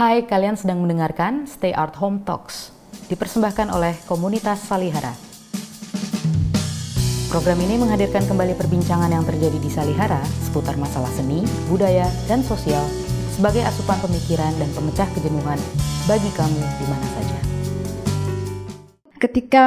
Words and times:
Hai, 0.00 0.24
kalian 0.24 0.56
sedang 0.56 0.80
mendengarkan 0.80 1.44
Stay 1.44 1.76
Art 1.76 1.92
Home 2.00 2.24
Talks, 2.24 2.72
dipersembahkan 3.12 3.68
oleh 3.68 3.92
komunitas 4.08 4.64
Salihara. 4.64 5.12
Program 7.28 7.60
ini 7.60 7.76
menghadirkan 7.76 8.24
kembali 8.24 8.56
perbincangan 8.56 9.12
yang 9.12 9.28
terjadi 9.28 9.60
di 9.60 9.68
Salihara 9.68 10.24
seputar 10.40 10.80
masalah 10.80 11.12
seni, 11.12 11.44
budaya, 11.68 12.08
dan 12.24 12.40
sosial 12.40 12.80
sebagai 13.28 13.60
asupan 13.60 14.00
pemikiran 14.00 14.48
dan 14.56 14.72
pemecah 14.72 15.04
kejenuhan 15.12 15.60
bagi 16.08 16.32
kamu 16.32 16.62
di 16.64 16.86
mana 16.88 17.06
saja. 17.20 17.38
Ketika 19.20 19.64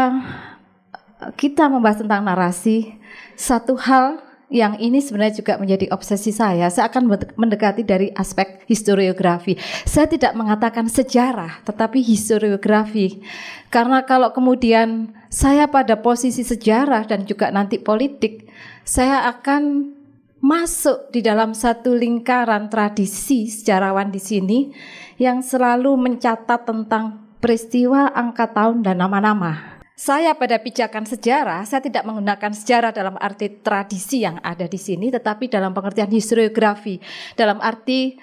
kita 1.37 1.69
membahas 1.69 2.01
tentang 2.01 2.25
narasi, 2.25 2.97
satu 3.37 3.77
hal 3.77 4.17
yang 4.53 4.77
ini 4.77 5.01
sebenarnya 5.01 5.41
juga 5.41 5.57
menjadi 5.57 5.89
obsesi 5.89 6.29
saya. 6.29 6.69
Saya 6.69 6.85
akan 6.93 7.09
mendekati 7.33 7.81
dari 7.81 8.13
aspek 8.13 8.61
historiografi. 8.69 9.57
Saya 9.89 10.05
tidak 10.05 10.37
mengatakan 10.37 10.85
sejarah, 10.85 11.65
tetapi 11.65 12.05
historiografi. 12.05 13.25
Karena 13.73 14.05
kalau 14.05 14.29
kemudian 14.29 15.09
saya 15.33 15.65
pada 15.65 15.97
posisi 15.97 16.45
sejarah 16.45 17.09
dan 17.09 17.25
juga 17.25 17.49
nanti 17.49 17.81
politik, 17.81 18.45
saya 18.85 19.25
akan 19.33 19.89
masuk 20.37 21.09
di 21.09 21.25
dalam 21.25 21.57
satu 21.57 21.97
lingkaran 21.97 22.69
tradisi 22.69 23.49
sejarawan 23.49 24.13
di 24.13 24.21
sini 24.21 24.69
yang 25.17 25.41
selalu 25.41 25.97
mencatat 25.97 26.61
tentang 26.61 27.25
peristiwa, 27.41 28.13
angka 28.13 28.53
tahun, 28.53 28.85
dan 28.85 29.01
nama-nama. 29.01 29.72
Saya 29.93 30.33
pada 30.33 30.57
pijakan 30.57 31.05
sejarah, 31.05 31.61
saya 31.69 31.85
tidak 31.85 32.01
menggunakan 32.01 32.49
sejarah 32.49 32.89
dalam 32.89 33.13
arti 33.21 33.61
tradisi 33.61 34.25
yang 34.25 34.41
ada 34.41 34.65
di 34.65 34.81
sini, 34.81 35.13
tetapi 35.13 35.53
dalam 35.53 35.69
pengertian 35.69 36.09
historiografi. 36.09 36.97
Dalam 37.37 37.61
arti 37.61 38.17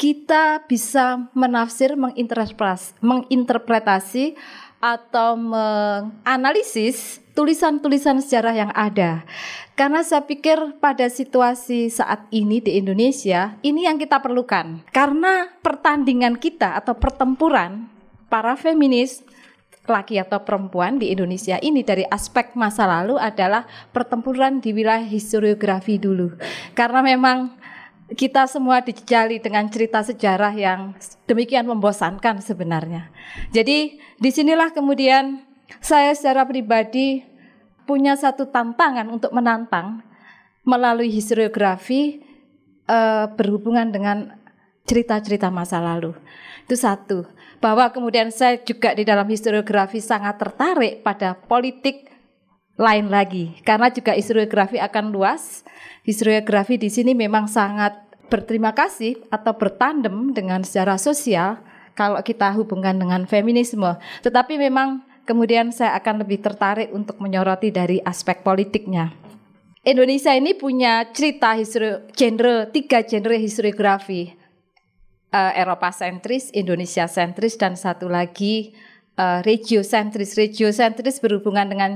kita 0.00 0.64
bisa 0.64 1.28
menafsir, 1.36 1.92
menginterpretasi, 1.96 4.36
atau 4.76 5.40
menganalisis 5.40 7.24
tulisan-tulisan 7.32 8.20
sejarah 8.20 8.54
yang 8.54 8.72
ada. 8.76 9.24
Karena 9.76 10.00
saya 10.00 10.24
pikir 10.24 10.80
pada 10.80 11.08
situasi 11.08 11.92
saat 11.92 12.28
ini 12.32 12.60
di 12.60 12.80
Indonesia, 12.80 13.56
ini 13.60 13.84
yang 13.84 14.00
kita 14.00 14.24
perlukan. 14.24 14.84
Karena 14.92 15.48
pertandingan 15.60 16.40
kita 16.40 16.76
atau 16.76 16.96
pertempuran 16.96 17.88
para 18.28 18.56
feminis 18.56 19.20
laki 19.88 20.20
atau 20.20 20.42
perempuan 20.42 20.98
di 21.00 21.14
Indonesia 21.14 21.56
ini 21.62 21.82
dari 21.86 22.04
aspek 22.06 22.52
masa 22.58 22.84
lalu 22.84 23.16
adalah 23.16 23.64
pertempuran 23.90 24.60
di 24.60 24.74
wilayah 24.74 25.06
historiografi 25.06 25.96
dulu. 25.96 26.34
Karena 26.76 27.00
memang 27.00 27.56
kita 28.14 28.46
semua 28.46 28.82
dijali 28.86 29.42
dengan 29.42 29.66
cerita 29.66 29.98
sejarah 29.98 30.54
yang 30.54 30.94
demikian 31.26 31.66
membosankan 31.66 32.38
sebenarnya. 32.38 33.10
Jadi 33.50 33.98
di 33.98 34.30
sinilah 34.30 34.70
kemudian 34.70 35.42
saya 35.82 36.14
secara 36.14 36.46
pribadi 36.46 37.26
punya 37.86 38.14
satu 38.14 38.46
tantangan 38.46 39.10
untuk 39.10 39.34
menantang 39.34 40.06
melalui 40.66 41.10
historiografi 41.10 42.22
uh, 42.90 43.30
berhubungan 43.34 43.90
dengan 43.90 44.38
cerita-cerita 44.86 45.50
masa 45.50 45.82
lalu. 45.82 46.14
Itu 46.66 46.78
satu 46.78 47.26
bahwa 47.58 47.88
kemudian 47.88 48.28
saya 48.28 48.60
juga 48.60 48.92
di 48.92 49.02
dalam 49.02 49.26
historiografi 49.26 50.00
sangat 50.00 50.36
tertarik 50.36 51.00
pada 51.00 51.34
politik 51.34 52.08
lain 52.76 53.08
lagi 53.08 53.56
karena 53.64 53.88
juga 53.88 54.12
historiografi 54.12 54.76
akan 54.80 55.12
luas. 55.12 55.64
Historiografi 56.06 56.78
di 56.78 56.86
sini 56.92 57.16
memang 57.16 57.50
sangat 57.50 57.96
berterima 58.30 58.70
kasih 58.76 59.18
atau 59.32 59.56
bertandem 59.56 60.30
dengan 60.30 60.62
sejarah 60.62 61.00
sosial 61.00 61.58
kalau 61.96 62.20
kita 62.20 62.52
hubungkan 62.54 62.94
dengan 62.94 63.24
feminisme. 63.24 63.96
Tetapi 64.22 64.60
memang 64.60 65.02
kemudian 65.26 65.72
saya 65.74 65.96
akan 65.98 66.22
lebih 66.22 66.44
tertarik 66.44 66.92
untuk 66.94 67.18
menyoroti 67.18 67.74
dari 67.74 67.98
aspek 68.04 68.44
politiknya. 68.44 69.10
Indonesia 69.86 70.34
ini 70.34 70.54
punya 70.58 71.06
cerita 71.14 71.54
genre 72.10 72.70
tiga 72.74 73.06
genre 73.06 73.38
historiografi 73.38 74.45
uh, 75.32 75.52
Eropa 75.54 75.90
sentris, 75.90 76.50
Indonesia 76.54 77.06
sentris 77.10 77.58
dan 77.58 77.74
satu 77.74 78.06
lagi 78.10 78.76
uh, 79.18 79.40
regiosentris. 79.42 80.36
Regiosentris 80.36 81.18
berhubungan 81.18 81.66
dengan 81.66 81.90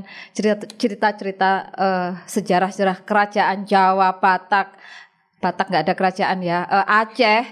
cerita-cerita 0.77 1.51
uh, 1.77 2.11
sejarah-sejarah 2.27 3.05
kerajaan 3.05 3.69
Jawa, 3.69 4.19
Batak, 4.19 4.75
Batak 5.41 5.73
nggak 5.73 5.85
ada 5.89 5.95
kerajaan 5.97 6.39
ya, 6.45 6.69
uh, 6.69 6.85
Aceh, 6.85 7.45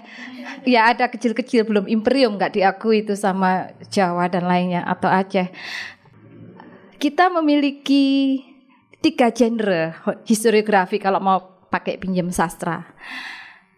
ya 0.65 0.93
ada 0.93 1.09
kecil-kecil 1.09 1.65
belum 1.65 1.89
imperium 1.89 2.37
nggak 2.37 2.53
diakui 2.53 3.01
itu 3.01 3.17
sama 3.17 3.73
Jawa 3.89 4.29
dan 4.29 4.45
lainnya 4.45 4.85
atau 4.85 5.09
Aceh. 5.09 5.49
Kita 6.99 7.31
memiliki 7.31 8.37
tiga 8.99 9.31
genre 9.31 9.95
historiografi 10.27 10.99
kalau 10.99 11.23
mau 11.23 11.39
pakai 11.71 11.95
pinjam 11.95 12.27
sastra. 12.29 12.83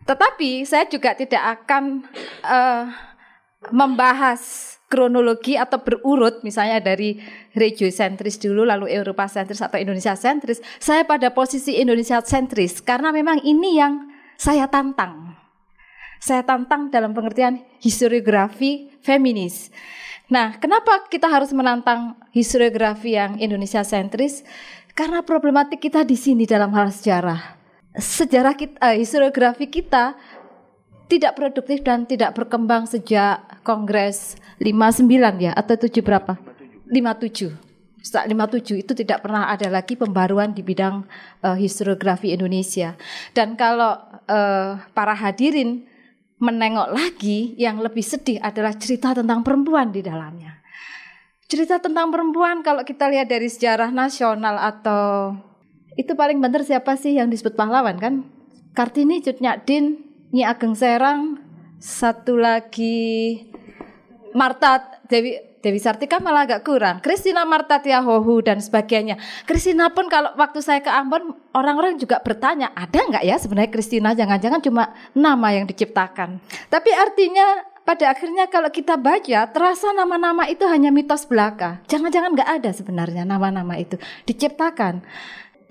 Tetapi 0.06 0.66
saya 0.66 0.89
juga 0.89 1.13
tidak 1.13 1.62
akan 1.62 2.06
uh, 2.41 2.84
membahas 3.69 4.73
kronologi 4.91 5.56
atau 5.56 5.79
berurut 5.79 6.44
misalnya 6.44 6.84
dari 6.84 7.16
regiosentris 7.56 8.35
dulu 8.41 8.67
lalu 8.67 8.91
Eropa 8.91 9.29
sentris 9.29 9.63
atau 9.63 9.79
Indonesia 9.79 10.17
sentris. 10.19 10.59
Saya 10.84 11.07
pada 11.07 11.31
posisi 11.31 11.79
Indonesia 11.79 12.19
sentris 12.19 12.84
karena 12.84 13.16
memang 13.16 13.40
ini 13.45 13.79
yang 13.79 14.11
saya 14.35 14.67
tantang. 14.67 15.38
Saya 16.19 16.44
tantang 16.44 16.91
dalam 16.91 17.16
pengertian 17.16 17.63
historiografi 17.79 18.91
feminis. 19.00 19.72
Nah 20.28 20.59
kenapa 20.59 21.07
kita 21.07 21.31
harus 21.31 21.56
menantang 21.56 22.19
historiografi 22.35 23.16
yang 23.16 23.40
Indonesia 23.40 23.85
sentris? 23.88 24.44
Karena 24.91 25.23
problematik 25.23 25.79
kita 25.79 26.03
di 26.03 26.19
sini 26.19 26.44
dalam 26.44 26.75
hal 26.75 26.91
sejarah 26.91 27.60
sejarah 27.96 28.56
kita, 28.56 28.78
uh, 28.79 28.96
historiografi 28.96 29.68
kita 29.68 30.16
tidak 31.12 31.35
produktif 31.35 31.84
dan 31.84 32.07
tidak 32.07 32.31
berkembang 32.40 32.88
sejak 32.88 33.44
Kongres 33.68 34.40
59 34.63 35.12
ya 35.44 35.52
atau 35.52 35.75
7 35.75 36.00
berapa? 36.00 36.40
57. 36.88 37.52
Setelah 38.02 38.25
57 38.31 38.81
itu 38.81 38.94
tidak 38.97 39.22
pernah 39.22 39.52
ada 39.52 39.69
lagi 39.69 39.94
pembaruan 40.00 40.56
di 40.56 40.63
bidang 40.63 41.06
uh, 41.44 41.53
historiografi 41.59 42.31
Indonesia. 42.34 42.96
Dan 43.35 43.59
kalau 43.59 44.00
uh, 44.25 44.79
para 44.96 45.13
hadirin 45.13 45.85
menengok 46.41 46.90
lagi 46.90 47.53
yang 47.62 47.78
lebih 47.78 48.02
sedih 48.02 48.41
adalah 48.41 48.73
cerita 48.73 49.13
tentang 49.13 49.46
perempuan 49.46 49.94
di 49.94 50.02
dalamnya. 50.02 50.58
Cerita 51.46 51.78
tentang 51.78 52.09
perempuan 52.09 52.63
kalau 52.66 52.81
kita 52.81 53.12
lihat 53.12 53.29
dari 53.29 53.52
sejarah 53.52 53.94
nasional 53.94 54.58
atau 54.58 55.35
itu 56.01 56.17
paling 56.17 56.41
benar 56.41 56.66
siapa 56.66 56.97
sih 56.97 57.16
yang 57.16 57.29
disebut 57.29 57.53
pahlawan 57.53 57.97
kan? 58.01 58.25
Kartini, 58.73 59.22
Cut 59.22 59.38
Din, 59.67 60.00
Nyi 60.31 60.47
Ageng 60.47 60.73
Serang, 60.73 61.38
satu 61.81 62.39
lagi 62.39 63.41
Marta 64.31 65.01
Dewi 65.11 65.51
Dewi 65.61 65.78
Sartika 65.78 66.17
malah 66.17 66.50
agak 66.50 66.66
kurang. 66.66 67.06
Kristina 67.06 67.45
Marta 67.45 67.78
Tiahohu 67.78 68.41
dan 68.41 68.57
sebagainya. 68.57 69.22
Kristina 69.45 69.94
pun 69.94 70.09
kalau 70.09 70.34
waktu 70.34 70.57
saya 70.57 70.81
ke 70.81 70.90
Ambon 70.90 71.38
orang-orang 71.53 72.01
juga 72.01 72.17
bertanya, 72.17 72.73
ada 72.73 72.97
nggak 72.97 73.22
ya 73.22 73.38
sebenarnya 73.38 73.69
Kristina? 73.69 74.17
Jangan-jangan 74.17 74.57
cuma 74.66 74.90
nama 75.13 75.47
yang 75.53 75.69
diciptakan. 75.69 76.41
Tapi 76.66 76.90
artinya 76.97 77.61
pada 77.85 78.09
akhirnya 78.09 78.50
kalau 78.50 78.73
kita 78.73 78.97
baca 78.97 79.53
terasa 79.53 79.94
nama-nama 79.94 80.50
itu 80.50 80.66
hanya 80.66 80.90
mitos 80.90 81.29
belaka. 81.29 81.78
Jangan-jangan 81.85 82.34
nggak 82.34 82.51
ada 82.57 82.69
sebenarnya 82.73 83.22
nama-nama 83.22 83.78
itu 83.78 84.01
diciptakan 84.25 85.06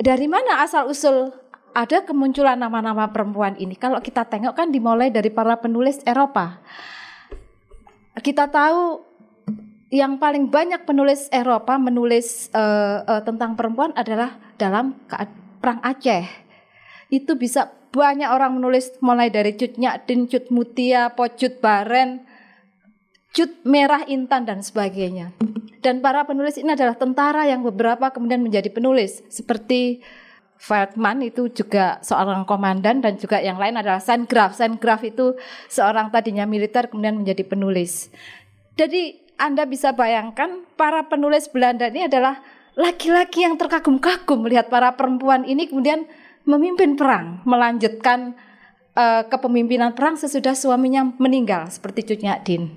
dari 0.01 0.27
mana 0.27 0.65
asal 0.65 0.89
usul 0.89 1.29
ada 1.77 2.03
kemunculan 2.03 2.59
nama-nama 2.59 3.13
perempuan 3.13 3.55
ini? 3.61 3.77
Kalau 3.79 4.01
kita 4.03 4.27
tengok 4.27 4.57
kan 4.57 4.73
dimulai 4.73 5.13
dari 5.13 5.31
para 5.31 5.61
penulis 5.61 6.03
Eropa. 6.03 6.59
Kita 8.19 8.51
tahu 8.51 9.07
yang 9.95 10.19
paling 10.19 10.51
banyak 10.51 10.83
penulis 10.83 11.31
Eropa 11.31 11.79
menulis 11.79 12.51
uh, 12.57 13.07
uh, 13.07 13.23
tentang 13.23 13.55
perempuan 13.55 13.95
adalah 13.95 14.41
dalam 14.59 14.99
perang 15.63 15.79
Aceh. 15.85 16.27
Itu 17.11 17.39
bisa 17.39 17.71
banyak 17.91 18.31
orang 18.31 18.59
menulis 18.59 18.99
mulai 19.03 19.31
dari 19.31 19.55
Cut 19.59 19.79
Nyadin, 19.79 20.31
Cut 20.31 20.51
Mutia, 20.51 21.11
Pocut 21.15 21.59
Baren, 21.59 22.23
Cut 23.31 23.63
Merah 23.63 24.03
Intan 24.11 24.43
dan 24.43 24.59
sebagainya. 24.61 25.31
Dan 25.81 26.03
para 26.05 26.27
penulis 26.29 26.61
ini 26.61 26.77
adalah 26.77 26.99
tentara 26.99 27.47
yang 27.49 27.65
beberapa 27.65 28.13
kemudian 28.13 28.45
menjadi 28.45 28.69
penulis 28.69 29.25
seperti 29.33 30.05
Feldman 30.61 31.25
itu 31.25 31.49
juga 31.49 32.05
seorang 32.05 32.45
komandan 32.45 33.01
dan 33.01 33.17
juga 33.17 33.41
yang 33.41 33.57
lain 33.57 33.81
adalah 33.81 33.97
Sandgraf. 33.97 34.53
Sandgraf 34.53 35.01
itu 35.09 35.33
seorang 35.73 36.13
tadinya 36.13 36.45
militer 36.45 36.93
kemudian 36.93 37.17
menjadi 37.17 37.49
penulis. 37.49 38.13
Jadi 38.77 39.25
Anda 39.41 39.65
bisa 39.65 39.97
bayangkan 39.97 40.69
para 40.77 41.09
penulis 41.09 41.49
Belanda 41.49 41.89
ini 41.89 42.05
adalah 42.13 42.45
laki-laki 42.77 43.49
yang 43.49 43.57
terkagum-kagum 43.57 44.45
melihat 44.45 44.69
para 44.69 44.93
perempuan 45.01 45.49
ini 45.49 45.65
kemudian 45.65 46.05
memimpin 46.45 46.93
perang, 46.93 47.41
melanjutkan 47.49 48.37
uh, 49.01 49.25
kepemimpinan 49.33 49.97
perang 49.97 50.21
sesudah 50.21 50.53
suaminya 50.53 51.09
meninggal 51.17 51.73
seperti 51.73 52.05
Cut 52.05 52.45
Din. 52.45 52.77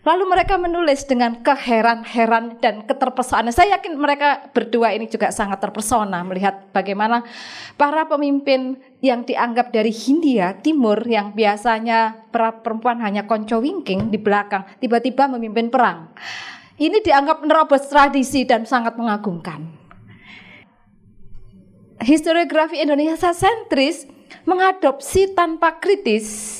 Lalu 0.00 0.32
mereka 0.32 0.56
menulis 0.56 1.04
dengan 1.04 1.44
keheran-heran 1.44 2.56
dan 2.64 2.88
keterpesonaan. 2.88 3.52
Saya 3.52 3.76
yakin 3.76 4.00
mereka 4.00 4.48
berdua 4.48 4.96
ini 4.96 5.04
juga 5.04 5.28
sangat 5.28 5.60
terpesona 5.60 6.24
melihat 6.24 6.72
bagaimana 6.72 7.20
para 7.76 8.08
pemimpin 8.08 8.80
yang 9.04 9.28
dianggap 9.28 9.68
dari 9.68 9.92
Hindia 9.92 10.56
Timur 10.64 10.96
yang 11.04 11.36
biasanya 11.36 12.16
para 12.32 12.64
perempuan 12.64 12.96
hanya 13.04 13.28
konco 13.28 13.60
wingking 13.60 14.08
di 14.08 14.16
belakang 14.16 14.64
tiba-tiba 14.80 15.28
memimpin 15.28 15.68
perang. 15.68 16.16
Ini 16.80 17.04
dianggap 17.04 17.44
menerobos 17.44 17.84
tradisi 17.92 18.48
dan 18.48 18.64
sangat 18.64 18.96
mengagumkan. 18.96 19.68
Historiografi 22.00 22.80
Indonesia 22.80 23.36
sentris 23.36 24.08
mengadopsi 24.48 25.36
tanpa 25.36 25.76
kritis 25.76 26.56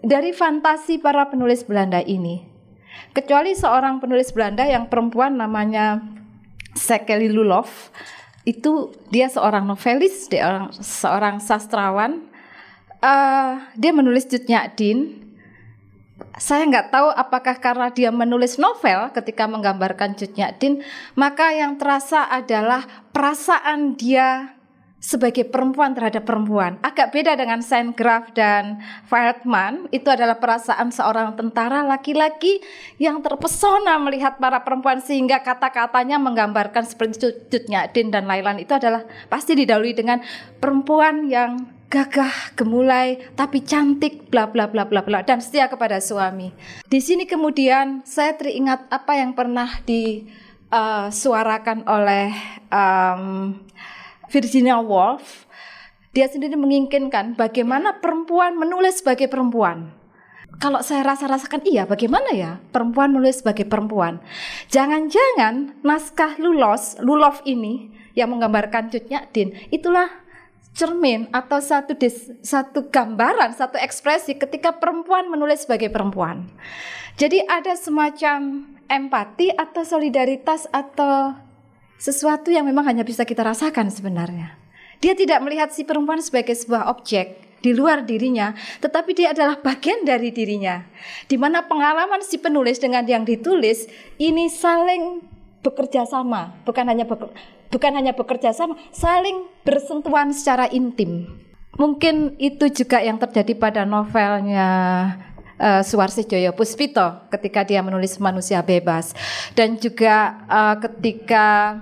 dari 0.00 0.32
fantasi 0.32 0.96
para 0.96 1.28
penulis 1.28 1.60
Belanda 1.60 2.00
ini 2.00 2.53
Kecuali 3.14 3.54
seorang 3.54 4.02
penulis 4.02 4.34
Belanda 4.34 4.66
yang 4.66 4.90
perempuan 4.90 5.38
namanya 5.38 6.02
Sekeli 6.74 7.30
Lulov, 7.30 7.70
itu 8.42 8.90
dia 9.14 9.30
seorang 9.30 9.64
novelis, 9.64 10.26
dia 10.26 10.50
orang, 10.50 10.74
seorang 10.74 11.36
sastrawan. 11.38 12.26
Uh, 12.98 13.62
dia 13.78 13.94
menulis 13.94 14.26
Jutnya 14.26 14.66
Din. 14.74 15.22
Saya 16.34 16.66
nggak 16.66 16.90
tahu 16.90 17.08
apakah 17.14 17.62
karena 17.62 17.94
dia 17.94 18.10
menulis 18.10 18.58
novel 18.58 19.14
ketika 19.14 19.46
menggambarkan 19.46 20.18
Jutnya 20.18 20.50
Din, 20.50 20.82
maka 21.14 21.54
yang 21.54 21.78
terasa 21.78 22.26
adalah 22.26 22.82
perasaan 23.14 23.94
dia 23.94 24.53
sebagai 25.04 25.44
perempuan 25.44 25.92
terhadap 25.92 26.24
perempuan. 26.24 26.80
Agak 26.80 27.12
beda 27.12 27.36
dengan 27.36 27.60
Graf 27.92 28.32
dan 28.32 28.80
Feldman, 29.04 29.84
itu 29.92 30.08
adalah 30.08 30.40
perasaan 30.40 30.88
seorang 30.88 31.36
tentara 31.36 31.84
laki-laki 31.84 32.64
yang 32.96 33.20
terpesona 33.20 34.00
melihat 34.00 34.40
para 34.40 34.64
perempuan 34.64 35.04
sehingga 35.04 35.44
kata-katanya 35.44 36.16
menggambarkan 36.16 36.88
seperti 36.88 37.36
cutnya 37.52 37.84
Din 37.92 38.08
dan 38.08 38.24
Lailan 38.24 38.56
itu 38.56 38.72
adalah 38.72 39.04
pasti 39.28 39.52
didahului 39.52 39.92
dengan 39.92 40.24
perempuan 40.56 41.28
yang 41.28 41.68
gagah, 41.92 42.56
gemulai, 42.56 43.20
tapi 43.36 43.60
cantik, 43.60 44.32
bla 44.32 44.48
bla 44.48 44.72
bla 44.72 44.88
bla 44.88 45.04
bla 45.04 45.20
dan 45.20 45.44
setia 45.44 45.68
kepada 45.68 46.00
suami. 46.00 46.48
Di 46.88 47.04
sini 47.04 47.28
kemudian 47.28 48.00
saya 48.08 48.40
teringat 48.40 48.88
apa 48.88 49.20
yang 49.20 49.36
pernah 49.36 49.68
disuarakan 49.84 51.84
uh, 51.84 51.92
oleh 51.92 52.32
um, 52.72 53.60
Virginia 54.30 54.80
Woolf, 54.80 55.44
dia 56.14 56.30
sendiri 56.30 56.54
menginginkan 56.54 57.34
bagaimana 57.34 57.98
perempuan 57.98 58.54
menulis 58.54 59.02
sebagai 59.02 59.26
perempuan. 59.26 59.90
Kalau 60.62 60.78
saya 60.86 61.02
rasa-rasakan 61.02 61.66
iya, 61.66 61.82
bagaimana 61.82 62.30
ya 62.30 62.62
perempuan 62.70 63.10
menulis 63.10 63.42
sebagai 63.42 63.66
perempuan? 63.66 64.22
Jangan-jangan 64.70 65.82
naskah 65.82 66.38
Lulos, 66.38 66.94
Lulov 67.02 67.42
ini 67.42 67.90
yang 68.14 68.30
menggambarkan 68.30 68.94
Din, 69.34 69.50
itulah 69.74 70.06
cermin 70.74 71.30
atau 71.30 71.58
satu 71.58 71.98
des, 71.98 72.34
satu 72.42 72.90
gambaran, 72.90 73.54
satu 73.54 73.78
ekspresi 73.78 74.38
ketika 74.38 74.74
perempuan 74.78 75.30
menulis 75.30 75.66
sebagai 75.66 75.90
perempuan. 75.90 76.46
Jadi 77.14 77.46
ada 77.46 77.78
semacam 77.78 78.66
empati 78.90 79.54
atau 79.54 79.86
solidaritas 79.86 80.66
atau 80.74 81.34
sesuatu 82.04 82.52
yang 82.52 82.68
memang 82.68 82.84
hanya 82.84 83.00
bisa 83.00 83.24
kita 83.24 83.40
rasakan 83.40 83.88
sebenarnya. 83.88 84.60
Dia 85.00 85.16
tidak 85.16 85.40
melihat 85.40 85.72
si 85.72 85.88
perempuan 85.88 86.20
sebagai 86.20 86.52
sebuah 86.52 86.92
objek 86.92 87.40
di 87.64 87.72
luar 87.72 88.04
dirinya, 88.04 88.52
tetapi 88.84 89.16
dia 89.16 89.32
adalah 89.32 89.56
bagian 89.56 90.04
dari 90.04 90.28
dirinya. 90.28 90.84
Di 91.24 91.40
mana 91.40 91.64
pengalaman 91.64 92.20
si 92.20 92.36
penulis 92.36 92.76
dengan 92.76 93.08
yang 93.08 93.24
ditulis 93.24 93.88
ini 94.20 94.52
saling 94.52 95.24
bekerja 95.64 96.04
sama, 96.04 96.52
bukan 96.68 96.84
hanya 96.92 97.08
beker, 97.08 97.32
bukan 97.72 97.92
hanya 97.96 98.12
bekerja 98.12 98.52
sama, 98.52 98.76
saling 98.92 99.48
bersentuhan 99.64 100.28
secara 100.36 100.68
intim. 100.68 101.40
Mungkin 101.80 102.36
itu 102.36 102.68
juga 102.68 103.00
yang 103.00 103.16
terjadi 103.16 103.56
pada 103.56 103.88
novelnya 103.88 104.68
uh, 105.56 105.80
Suwarsi 105.80 106.28
Joyo 106.28 106.52
Puspito 106.52 107.26
ketika 107.32 107.64
dia 107.64 107.80
menulis 107.80 108.20
Manusia 108.20 108.62
Bebas 108.62 109.16
dan 109.56 109.80
juga 109.80 110.44
uh, 110.46 110.76
ketika 110.78 111.80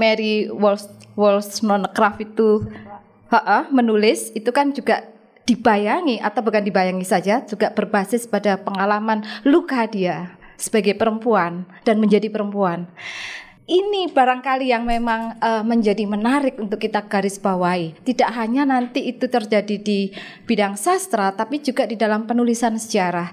Mary 0.00 0.48
Wollstonecraft 1.20 2.24
itu 2.24 2.64
ha 3.28 3.68
menulis 3.68 4.32
itu 4.32 4.48
kan 4.48 4.72
juga 4.72 5.04
dibayangi 5.44 6.22
atau 6.24 6.40
bukan 6.40 6.64
dibayangi 6.64 7.04
saja 7.04 7.44
juga 7.44 7.68
berbasis 7.74 8.24
pada 8.24 8.56
pengalaman 8.56 9.20
luka 9.44 9.84
dia 9.84 10.40
sebagai 10.56 10.96
perempuan 10.96 11.68
dan 11.84 12.00
menjadi 12.00 12.28
perempuan. 12.32 12.88
Ini 13.70 14.10
barangkali 14.10 14.66
yang 14.74 14.82
memang 14.82 15.38
uh, 15.38 15.62
menjadi 15.62 16.02
menarik 16.02 16.58
untuk 16.58 16.82
kita 16.82 17.06
garis 17.06 17.38
bawahi. 17.38 17.94
Tidak 18.02 18.26
hanya 18.34 18.66
nanti 18.66 19.14
itu 19.14 19.30
terjadi 19.30 19.78
di 19.78 20.10
bidang 20.42 20.74
sastra, 20.74 21.30
tapi 21.30 21.62
juga 21.62 21.86
di 21.86 21.94
dalam 21.94 22.26
penulisan 22.26 22.74
sejarah. 22.74 23.30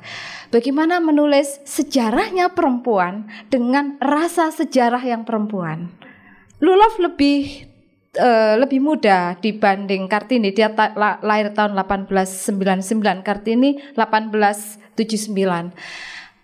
Bagaimana 0.54 1.02
menulis 1.02 1.58
sejarahnya 1.66 2.54
perempuan 2.54 3.26
dengan 3.50 3.98
rasa 3.98 4.54
sejarah 4.54 5.02
yang 5.02 5.26
perempuan. 5.26 5.90
Lulov 6.58 6.98
lebih 6.98 7.70
uh, 8.18 8.58
lebih 8.58 8.82
muda 8.82 9.38
dibanding 9.38 10.10
Kartini. 10.10 10.50
Dia 10.50 10.74
ta 10.74 10.90
lahir 11.22 11.54
tahun 11.54 11.78
1899, 11.78 13.22
Kartini 13.22 13.78
1879. 13.94 14.98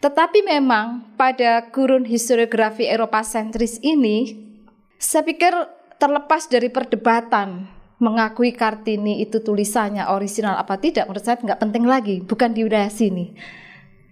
Tetapi 0.04 0.39
memang 0.44 1.15
pada 1.15 1.71
kurun 1.71 2.04
historiografi 2.04 2.86
Eropa 2.86 3.24
sentris 3.24 3.80
ini, 3.81 4.36
saya 5.00 5.24
pikir 5.24 5.56
terlepas 5.95 6.51
dari 6.51 6.68
perdebatan 6.68 7.71
mengakui 8.04 8.51
Kartini 8.51 9.24
itu 9.24 9.39
tulisannya 9.39 10.12
orisinal 10.12 10.59
apa 10.59 10.75
tidak, 10.75 11.07
menurut 11.07 11.24
saya 11.24 11.39
nggak 11.39 11.62
penting 11.63 11.88
lagi, 11.88 12.19
bukan 12.19 12.51
di 12.51 12.68
wilayah 12.68 12.92
sini. 12.92 13.31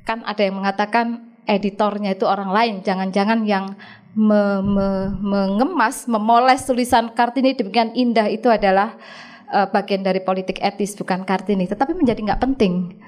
Kan 0.07 0.23
ada 0.23 0.47
yang 0.47 0.63
mengatakan 0.63 1.35
editornya 1.43 2.15
itu 2.15 2.23
orang 2.23 2.55
lain, 2.55 2.75
jangan-jangan 2.87 3.43
yang 3.43 3.75
me, 4.15 4.59
me, 4.59 4.87
mengemas, 5.19 6.07
memoles 6.07 6.67
tulisan 6.67 7.11
Kartini 7.15 7.55
demikian 7.55 7.95
indah 7.95 8.27
itu 8.27 8.51
adalah 8.51 8.99
uh, 9.51 9.67
bagian 9.71 10.03
dari 10.03 10.19
politik 10.23 10.59
etis 10.59 10.95
bukan 10.95 11.23
Kartini, 11.23 11.67
tetapi 11.67 11.95
menjadi 11.95 12.19
nggak 12.19 12.41
penting. 12.41 12.99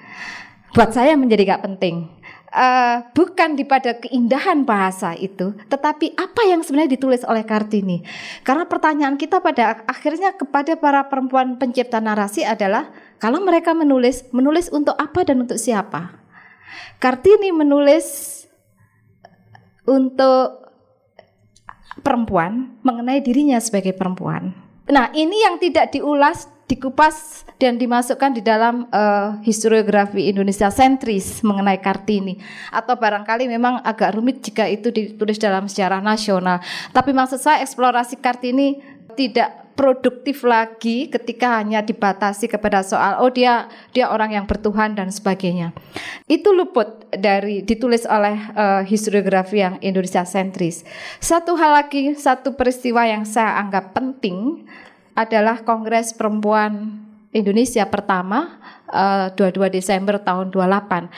Buat 0.74 0.96
saya 0.96 1.14
menjadi 1.14 1.54
nggak 1.54 1.64
penting. 1.64 2.10
Uh, 2.54 3.02
bukan 3.18 3.58
pada 3.66 3.98
keindahan 3.98 4.62
bahasa 4.62 5.18
itu, 5.18 5.58
tetapi 5.74 6.14
apa 6.14 6.42
yang 6.46 6.62
sebenarnya 6.62 6.94
ditulis 7.02 7.26
oleh 7.26 7.42
Kartini. 7.42 8.06
Karena 8.46 8.70
pertanyaan 8.70 9.18
kita 9.18 9.42
pada 9.42 9.82
akhirnya 9.90 10.38
kepada 10.38 10.78
para 10.78 11.10
perempuan 11.10 11.58
pencipta 11.58 11.98
narasi 11.98 12.46
adalah 12.46 12.94
kalau 13.18 13.42
mereka 13.42 13.74
menulis, 13.74 14.30
menulis 14.30 14.70
untuk 14.70 14.94
apa 15.02 15.26
dan 15.26 15.50
untuk 15.50 15.58
siapa? 15.58 16.22
Kartini 17.02 17.50
menulis 17.50 18.46
untuk 19.90 20.63
perempuan 22.02 22.74
mengenai 22.82 23.22
dirinya 23.22 23.62
sebagai 23.62 23.94
perempuan. 23.94 24.56
Nah, 24.90 25.14
ini 25.16 25.46
yang 25.46 25.62
tidak 25.62 25.96
diulas, 25.96 26.50
dikupas 26.68 27.48
dan 27.60 27.80
dimasukkan 27.80 28.36
di 28.36 28.42
dalam 28.44 28.88
uh, 28.92 29.40
historiografi 29.44 30.28
Indonesia 30.28 30.68
sentris 30.72 31.40
mengenai 31.44 31.80
Kartini 31.80 32.40
atau 32.72 32.96
barangkali 32.96 33.48
memang 33.48 33.80
agak 33.84 34.16
rumit 34.16 34.44
jika 34.44 34.68
itu 34.68 34.92
ditulis 34.92 35.40
dalam 35.40 35.70
sejarah 35.72 36.04
nasional. 36.04 36.60
Tapi 36.92 37.16
maksud 37.16 37.40
saya 37.40 37.64
eksplorasi 37.64 38.20
Kartini 38.20 38.82
tidak 39.14 39.63
produktif 39.74 40.46
lagi 40.46 41.10
ketika 41.10 41.60
hanya 41.62 41.82
dibatasi 41.82 42.46
kepada 42.46 42.86
soal 42.86 43.22
oh 43.26 43.30
dia 43.34 43.68
dia 43.90 44.10
orang 44.10 44.38
yang 44.38 44.46
bertuhan 44.46 44.94
dan 44.94 45.10
sebagainya. 45.10 45.74
Itu 46.30 46.54
luput 46.54 47.10
dari 47.10 47.66
ditulis 47.66 48.06
oleh 48.06 48.38
uh, 48.54 48.82
historiografi 48.86 49.62
yang 49.62 49.76
Indonesia 49.82 50.24
sentris. 50.24 50.86
Satu 51.18 51.58
hal 51.58 51.74
lagi, 51.84 52.14
satu 52.14 52.54
peristiwa 52.54 53.06
yang 53.06 53.26
saya 53.26 53.58
anggap 53.60 53.98
penting 53.98 54.66
adalah 55.14 55.62
Kongres 55.62 56.14
Perempuan 56.18 57.04
Indonesia 57.34 57.84
pertama 57.90 58.62
uh, 58.94 59.34
22 59.34 59.74
Desember 59.74 60.22
tahun 60.22 60.54
28. 60.54 61.10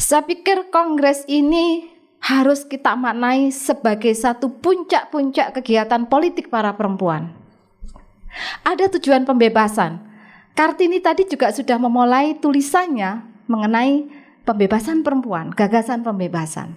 Saya 0.00 0.24
pikir 0.24 0.72
kongres 0.72 1.28
ini 1.28 1.92
harus 2.24 2.66
kita 2.66 2.96
maknai 2.98 3.52
sebagai 3.54 4.10
satu 4.16 4.50
puncak-puncak 4.58 5.60
kegiatan 5.60 6.08
politik 6.08 6.50
para 6.50 6.74
perempuan. 6.74 7.30
Ada 8.62 8.92
tujuan 8.98 9.24
pembebasan. 9.24 10.00
Kartini 10.52 10.98
tadi 10.98 11.22
juga 11.28 11.54
sudah 11.54 11.78
memulai 11.78 12.34
tulisannya 12.38 13.22
mengenai 13.46 14.10
pembebasan 14.42 15.06
perempuan, 15.06 15.54
gagasan 15.54 16.02
pembebasan. 16.02 16.74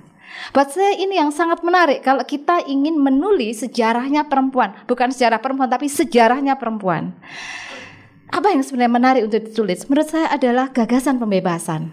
Buat 0.56 0.72
saya 0.72 0.96
ini 0.96 1.20
yang 1.20 1.32
sangat 1.32 1.60
menarik 1.60 2.00
kalau 2.04 2.24
kita 2.24 2.64
ingin 2.64 2.96
menulis 2.96 3.64
sejarahnya 3.64 4.32
perempuan, 4.32 4.72
bukan 4.88 5.12
sejarah 5.12 5.44
perempuan 5.44 5.68
tapi 5.68 5.92
sejarahnya 5.92 6.56
perempuan. 6.56 7.16
apa 8.32 8.48
yang 8.48 8.64
sebenarnya 8.64 8.96
menarik 8.96 9.22
untuk 9.28 9.44
ditulis? 9.44 9.84
Menurut 9.92 10.08
saya 10.08 10.32
adalah 10.32 10.72
gagasan 10.72 11.20
pembebasan. 11.20 11.92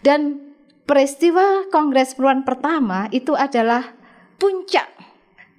Dan 0.00 0.40
peristiwa 0.88 1.68
Kongres 1.68 2.16
Perempuan 2.16 2.40
pertama 2.40 3.04
itu 3.12 3.36
adalah 3.36 3.92
puncak 4.40 4.93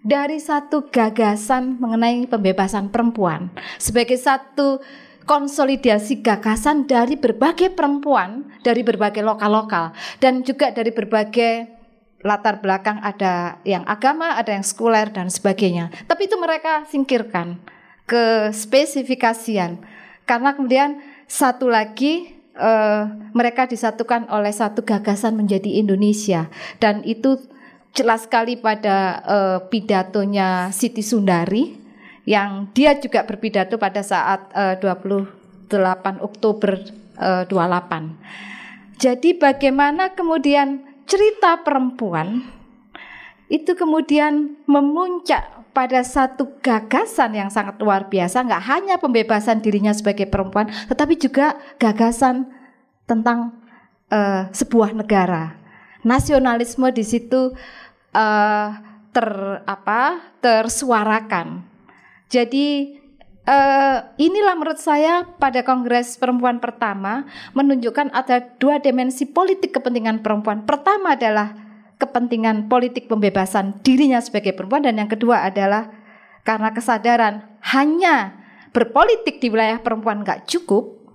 dari 0.06 0.38
satu 0.38 0.94
gagasan 0.94 1.82
mengenai 1.82 2.30
pembebasan 2.30 2.94
perempuan 2.94 3.50
sebagai 3.82 4.22
satu 4.22 4.78
konsolidasi 5.26 6.22
gagasan 6.22 6.86
dari 6.86 7.18
berbagai 7.18 7.74
perempuan 7.74 8.46
dari 8.62 8.86
berbagai 8.86 9.26
lokal-lokal 9.26 9.98
dan 10.22 10.46
juga 10.46 10.70
dari 10.70 10.94
berbagai 10.94 11.74
latar 12.26 12.58
belakang 12.58 12.98
ada 13.06 13.62
yang 13.62 13.86
agama, 13.86 14.34
ada 14.34 14.58
yang 14.58 14.66
sekuler 14.66 15.14
dan 15.14 15.30
sebagainya. 15.30 15.94
Tapi 16.10 16.26
itu 16.26 16.38
mereka 16.42 16.82
singkirkan 16.90 17.62
ke 18.10 18.50
spesifikasian 18.50 19.82
karena 20.26 20.58
kemudian 20.58 21.02
satu 21.26 21.70
lagi 21.70 22.34
uh, 22.58 23.10
mereka 23.34 23.66
disatukan 23.70 24.30
oleh 24.30 24.54
satu 24.54 24.82
gagasan 24.86 25.38
menjadi 25.38 25.82
Indonesia 25.82 26.50
dan 26.78 27.02
itu 27.06 27.42
jelas 27.96 28.28
sekali 28.28 28.60
pada 28.60 29.24
uh, 29.24 29.60
pidatonya 29.72 30.70
Siti 30.76 31.00
Sundari 31.00 31.80
yang 32.28 32.70
dia 32.76 33.00
juga 33.00 33.24
berpidato 33.24 33.80
pada 33.80 34.04
saat 34.04 34.52
uh, 34.52 34.76
28 34.78 35.72
Oktober 36.20 36.76
uh, 37.18 37.48
28. 37.48 39.00
Jadi 39.00 39.40
bagaimana 39.40 40.12
kemudian 40.12 40.84
cerita 41.08 41.64
perempuan 41.64 42.44
itu 43.48 43.78
kemudian 43.78 44.58
memuncak 44.66 45.56
pada 45.76 46.02
satu 46.02 46.58
gagasan 46.64 47.36
yang 47.36 47.50
sangat 47.52 47.78
luar 47.84 48.08
biasa, 48.08 48.48
nggak 48.48 48.64
hanya 48.64 48.96
pembebasan 48.98 49.60
dirinya 49.60 49.92
sebagai 49.92 50.26
perempuan, 50.26 50.72
tetapi 50.88 51.20
juga 51.20 51.60
gagasan 51.78 52.48
tentang 53.06 53.60
uh, 54.10 54.48
sebuah 54.50 54.96
negara. 54.96 55.60
Nasionalisme 56.02 56.90
di 56.96 57.04
situ 57.04 57.54
uh, 58.16 58.80
ter 59.12 59.30
apa 59.68 60.32
tersuarakan 60.40 61.68
jadi 62.32 63.00
uh, 63.46 63.98
inilah 64.18 64.58
menurut 64.58 64.82
saya 64.82 65.24
pada 65.38 65.62
Kongres 65.62 66.18
Perempuan 66.18 66.58
pertama 66.58 67.30
menunjukkan 67.54 68.12
ada 68.12 68.44
dua 68.58 68.82
dimensi 68.82 69.30
politik 69.30 69.78
kepentingan 69.78 70.26
perempuan. 70.26 70.66
Pertama 70.66 71.14
adalah 71.14 71.54
kepentingan 71.96 72.68
politik 72.68 73.08
pembebasan 73.08 73.80
dirinya 73.80 74.20
sebagai 74.20 74.52
perempuan 74.52 74.84
dan 74.84 75.00
yang 75.00 75.08
kedua 75.08 75.48
adalah 75.48 75.88
karena 76.44 76.76
kesadaran 76.76 77.48
hanya 77.72 78.36
berpolitik 78.76 79.40
di 79.40 79.48
wilayah 79.48 79.80
perempuan 79.80 80.22
nggak 80.22 80.44
cukup 80.44 81.08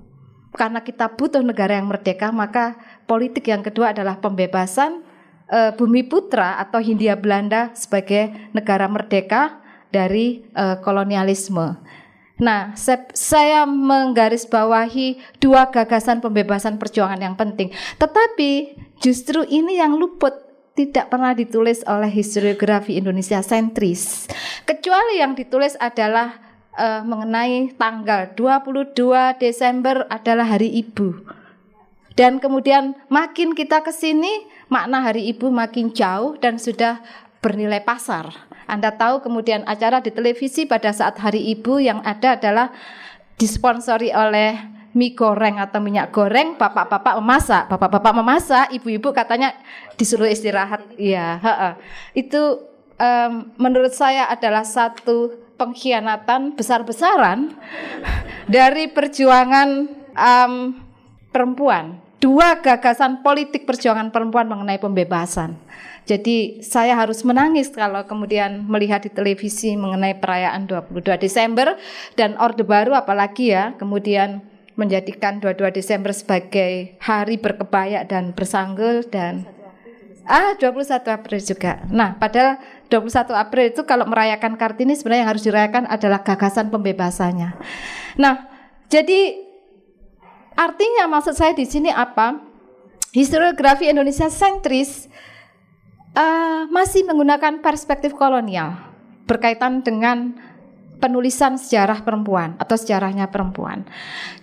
karena 0.57 0.81
kita 0.81 1.13
butuh 1.15 1.45
negara 1.45 1.77
yang 1.77 1.87
merdeka 1.87 2.33
maka 2.33 2.81
politik 3.05 3.45
yang 3.47 3.61
kedua 3.61 3.93
adalah 3.93 4.19
pembebasan 4.19 5.05
uh, 5.51 5.75
bumi 5.75 6.07
putra 6.07 6.57
atau 6.63 6.79
Hindia 6.79 7.19
Belanda 7.19 7.75
sebagai 7.75 8.31
negara 8.55 8.87
merdeka 8.87 9.61
dari 9.91 10.47
uh, 10.55 10.79
kolonialisme. 10.81 11.77
Nah, 12.41 12.73
saya 13.13 13.69
menggarisbawahi 13.69 15.21
dua 15.45 15.69
gagasan 15.69 16.25
pembebasan 16.25 16.81
perjuangan 16.81 17.21
yang 17.21 17.37
penting. 17.37 17.69
Tetapi 18.01 18.81
justru 18.97 19.45
ini 19.45 19.77
yang 19.77 20.01
luput 20.01 20.33
tidak 20.73 21.13
pernah 21.13 21.37
ditulis 21.37 21.85
oleh 21.85 22.09
historiografi 22.09 22.97
Indonesia 22.97 23.45
sentris. 23.45 24.25
Kecuali 24.65 25.21
yang 25.21 25.37
ditulis 25.37 25.77
adalah 25.77 26.41
uh, 26.81 27.05
mengenai 27.05 27.77
tanggal 27.77 28.33
22 28.33 28.97
Desember 29.37 30.09
adalah 30.09 30.49
Hari 30.49 30.81
Ibu. 30.81 31.37
Dan 32.17 32.41
kemudian 32.41 32.97
makin 33.13 33.53
kita 33.53 33.85
ke 33.85 33.93
sini 33.93 34.49
makna 34.71 35.03
Hari 35.05 35.29
Ibu 35.37 35.51
makin 35.51 35.93
jauh 35.93 36.39
dan 36.39 36.57
sudah 36.57 37.03
bernilai 37.43 37.83
pasar. 37.83 38.31
Anda 38.71 38.95
tahu 38.95 39.21
kemudian 39.27 39.67
acara 39.67 39.99
di 39.99 40.15
televisi 40.15 40.65
pada 40.65 40.95
saat 40.95 41.19
Hari 41.19 41.43
Ibu 41.59 41.83
yang 41.83 41.99
ada 42.07 42.39
adalah 42.39 42.71
disponsori 43.35 44.15
oleh 44.15 44.55
mie 44.95 45.15
goreng 45.15 45.59
atau 45.59 45.79
minyak 45.79 46.11
goreng, 46.11 46.59
bapak-bapak 46.59 47.15
memasak, 47.23 47.63
bapak-bapak 47.71 48.13
memasak, 48.15 48.67
ibu-ibu 48.75 49.15
katanya 49.15 49.55
disuruh 49.95 50.27
istirahat. 50.27 50.83
Iya, 50.99 51.39
itu 52.15 52.59
um, 52.99 53.55
menurut 53.55 53.95
saya 53.95 54.27
adalah 54.27 54.67
satu 54.67 55.39
pengkhianatan 55.55 56.59
besar-besaran 56.59 57.55
dari 58.51 58.91
perjuangan 58.91 59.69
um, 60.15 60.75
perempuan. 61.31 62.10
Dua 62.21 62.61
gagasan 62.61 63.25
politik 63.25 63.65
perjuangan 63.65 64.13
perempuan 64.13 64.45
mengenai 64.45 64.77
pembebasan. 64.77 65.57
Jadi 66.05 66.61
saya 66.61 66.93
harus 66.93 67.25
menangis 67.25 67.73
kalau 67.73 68.05
kemudian 68.05 68.69
melihat 68.69 69.01
di 69.01 69.09
televisi 69.09 69.73
mengenai 69.73 70.21
perayaan 70.21 70.69
22 70.69 71.01
Desember 71.17 71.81
dan 72.21 72.37
Orde 72.37 72.61
Baru 72.61 72.93
apalagi 72.93 73.57
ya 73.57 73.73
kemudian 73.81 74.45
menjadikan 74.77 75.41
22 75.41 75.77
Desember 75.77 76.13
sebagai 76.13 76.97
hari 77.01 77.41
berkebaya 77.41 78.05
dan 78.05 78.37
bersanggul 78.37 79.05
dan 79.09 79.49
ah 80.29 80.57
21 80.57 81.05
April 81.09 81.41
juga. 81.41 81.85
Nah, 81.89 82.17
padahal 82.21 82.61
21 82.89 83.33
April 83.33 83.65
itu 83.73 83.83
kalau 83.89 84.05
merayakan 84.05 84.61
Kartini 84.61 84.93
sebenarnya 84.93 85.25
yang 85.25 85.33
harus 85.33 85.45
dirayakan 85.45 85.85
adalah 85.89 86.21
gagasan 86.21 86.69
pembebasannya. 86.69 87.57
Nah, 88.21 88.35
jadi 88.93 89.50
artinya 90.61 91.09
maksud 91.09 91.33
saya 91.33 91.57
di 91.57 91.65
sini 91.65 91.89
apa? 91.89 92.37
Historiografi 93.17 93.89
Indonesia 93.89 94.29
sentris 94.29 95.09
uh, 96.15 96.69
masih 96.69 97.09
menggunakan 97.09 97.65
perspektif 97.65 98.13
kolonial 98.15 98.77
berkaitan 99.25 99.81
dengan 99.81 100.37
penulisan 101.01 101.57
sejarah 101.57 102.05
perempuan 102.05 102.55
atau 102.61 102.77
sejarahnya 102.77 103.33
perempuan. 103.33 103.89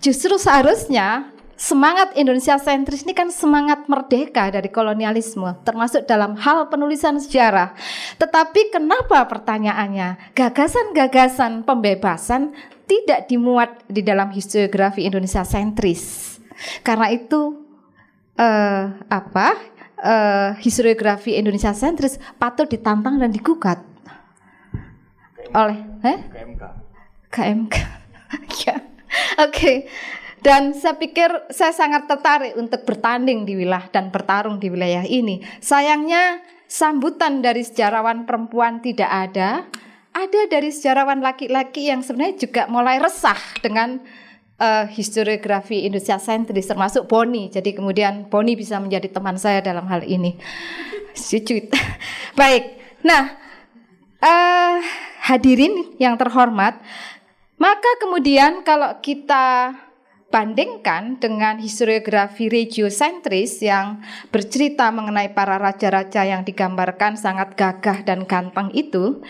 Justru 0.01 0.36
seharusnya 0.41 1.31
semangat 1.53 2.12
Indonesia 2.17 2.57
sentris 2.57 3.05
ini 3.05 3.13
kan 3.13 3.29
semangat 3.29 3.86
merdeka 3.86 4.50
dari 4.50 4.67
kolonialisme, 4.67 5.57
termasuk 5.63 6.09
dalam 6.09 6.33
hal 6.36 6.67
penulisan 6.67 7.21
sejarah. 7.21 7.77
Tetapi 8.17 8.74
kenapa 8.74 9.21
pertanyaannya 9.29 10.33
gagasan-gagasan 10.33 11.62
pembebasan 11.63 12.57
tidak 12.88 13.27
dimuat 13.27 13.84
di 13.91 14.01
dalam 14.01 14.32
historiografi 14.32 15.03
Indonesia 15.03 15.44
sentris? 15.44 16.36
Karena 16.82 17.12
itu 17.12 17.67
uh, 18.39 18.84
apa? 19.12 19.75
uh, 20.01 20.53
historiografi 20.62 21.38
Indonesia 21.38 21.74
sentris 21.74 22.22
patut 22.38 22.70
ditantang 22.70 23.17
dan 23.17 23.34
digugat 23.34 23.82
oleh 25.56 25.79
eh? 26.03 26.20
KMK. 26.27 26.63
KMK. 27.32 27.75
ya. 28.67 28.75
Oke. 29.39 29.48
Okay. 29.48 29.77
Dan 30.38 30.75
saya 30.77 30.96
pikir 31.00 31.50
saya 31.50 31.74
sangat 31.74 32.06
tertarik 32.06 32.53
untuk 32.60 32.86
bertanding 32.86 33.48
di 33.48 33.58
wilayah 33.58 33.89
dan 33.89 34.13
bertarung 34.13 34.62
di 34.62 34.70
wilayah 34.70 35.08
ini. 35.08 35.41
Sayangnya 35.63 36.44
sambutan 36.70 37.41
dari 37.41 37.63
sejarawan 37.63 38.27
perempuan 38.27 38.84
tidak 38.84 39.10
ada. 39.10 39.65
Ada 40.17 40.50
dari 40.50 40.74
sejarawan 40.74 41.21
laki-laki 41.21 41.93
yang 41.93 42.01
sebenarnya 42.01 42.41
juga 42.41 42.65
mulai 42.65 42.97
resah 42.97 43.38
dengan 43.62 44.01
uh, 44.57 44.89
historiografi 44.89 45.86
Indonesia 45.86 46.17
sentris 46.17 46.65
termasuk 46.65 47.05
Boni. 47.05 47.53
Jadi 47.53 47.77
kemudian 47.77 48.25
Boni 48.25 48.57
bisa 48.57 48.81
menjadi 48.81 49.13
teman 49.13 49.38
saya 49.38 49.62
dalam 49.62 49.86
hal 49.86 50.01
ini. 50.01 50.33
Cucut. 51.13 51.69
Baik. 52.39 52.81
Nah, 53.05 53.29
uh, 54.25 54.81
hadirin 55.21 55.93
yang 56.01 56.17
terhormat, 56.17 56.81
maka 57.62 57.91
kemudian 58.01 58.65
kalau 58.65 58.97
kita 59.05 59.77
bandingkan 60.27 61.21
dengan 61.21 61.62
historiografi 61.62 62.50
regiosentris 62.50 63.63
yang 63.63 64.03
bercerita 64.33 64.89
mengenai 64.89 65.31
para 65.31 65.55
raja-raja 65.62 66.25
yang 66.25 66.41
digambarkan 66.43 67.15
sangat 67.15 67.55
gagah 67.55 68.03
dan 68.03 68.27
ganteng 68.27 68.74
itu, 68.75 69.24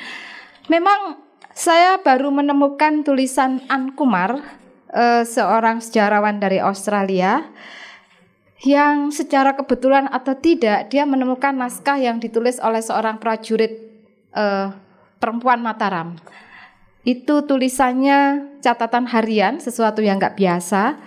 memang 0.68 1.24
saya 1.58 1.98
baru 2.00 2.30
menemukan 2.30 3.02
tulisan 3.02 3.64
An 3.66 3.98
Kumar 3.98 4.38
uh, 4.94 5.24
seorang 5.26 5.82
sejarawan 5.82 6.38
dari 6.38 6.62
Australia 6.62 7.44
yang 8.66 9.14
secara 9.14 9.54
kebetulan 9.54 10.10
atau 10.10 10.34
tidak 10.34 10.90
dia 10.90 11.06
menemukan 11.06 11.54
naskah 11.54 11.98
yang 11.98 12.18
ditulis 12.18 12.58
oleh 12.58 12.82
seorang 12.82 13.22
prajurit 13.22 13.74
uh, 14.34 14.74
perempuan 15.18 15.62
Mataram. 15.62 16.18
Itu 17.08 17.48
tulisannya 17.48 18.52
catatan 18.60 19.08
harian, 19.08 19.64
sesuatu 19.64 20.04
yang 20.04 20.20
nggak 20.20 20.36
biasa 20.36 21.00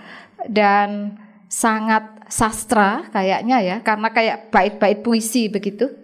dan 0.48 1.20
sangat 1.50 2.24
sastra 2.30 3.04
kayaknya 3.12 3.58
ya, 3.60 3.76
karena 3.84 4.08
kayak 4.08 4.48
bait-bait 4.48 5.04
puisi 5.04 5.52
begitu. 5.52 6.00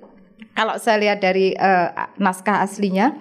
Kalau 0.56 0.80
saya 0.80 0.96
lihat 0.96 1.20
dari 1.20 1.52
uh, 1.52 1.92
naskah 2.16 2.64
aslinya. 2.64 3.12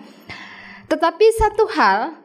Tetapi 0.87 1.25
satu 1.35 1.67
hal 1.75 2.15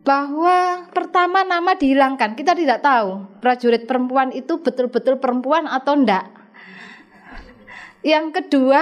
bahwa 0.00 0.88
pertama 0.96 1.44
nama 1.44 1.76
dihilangkan. 1.76 2.32
Kita 2.32 2.56
tidak 2.56 2.80
tahu 2.80 3.28
prajurit 3.44 3.84
perempuan 3.84 4.32
itu 4.32 4.56
betul-betul 4.64 5.20
perempuan 5.20 5.68
atau 5.68 5.92
enggak. 5.92 6.24
Yang 8.00 8.40
kedua, 8.40 8.80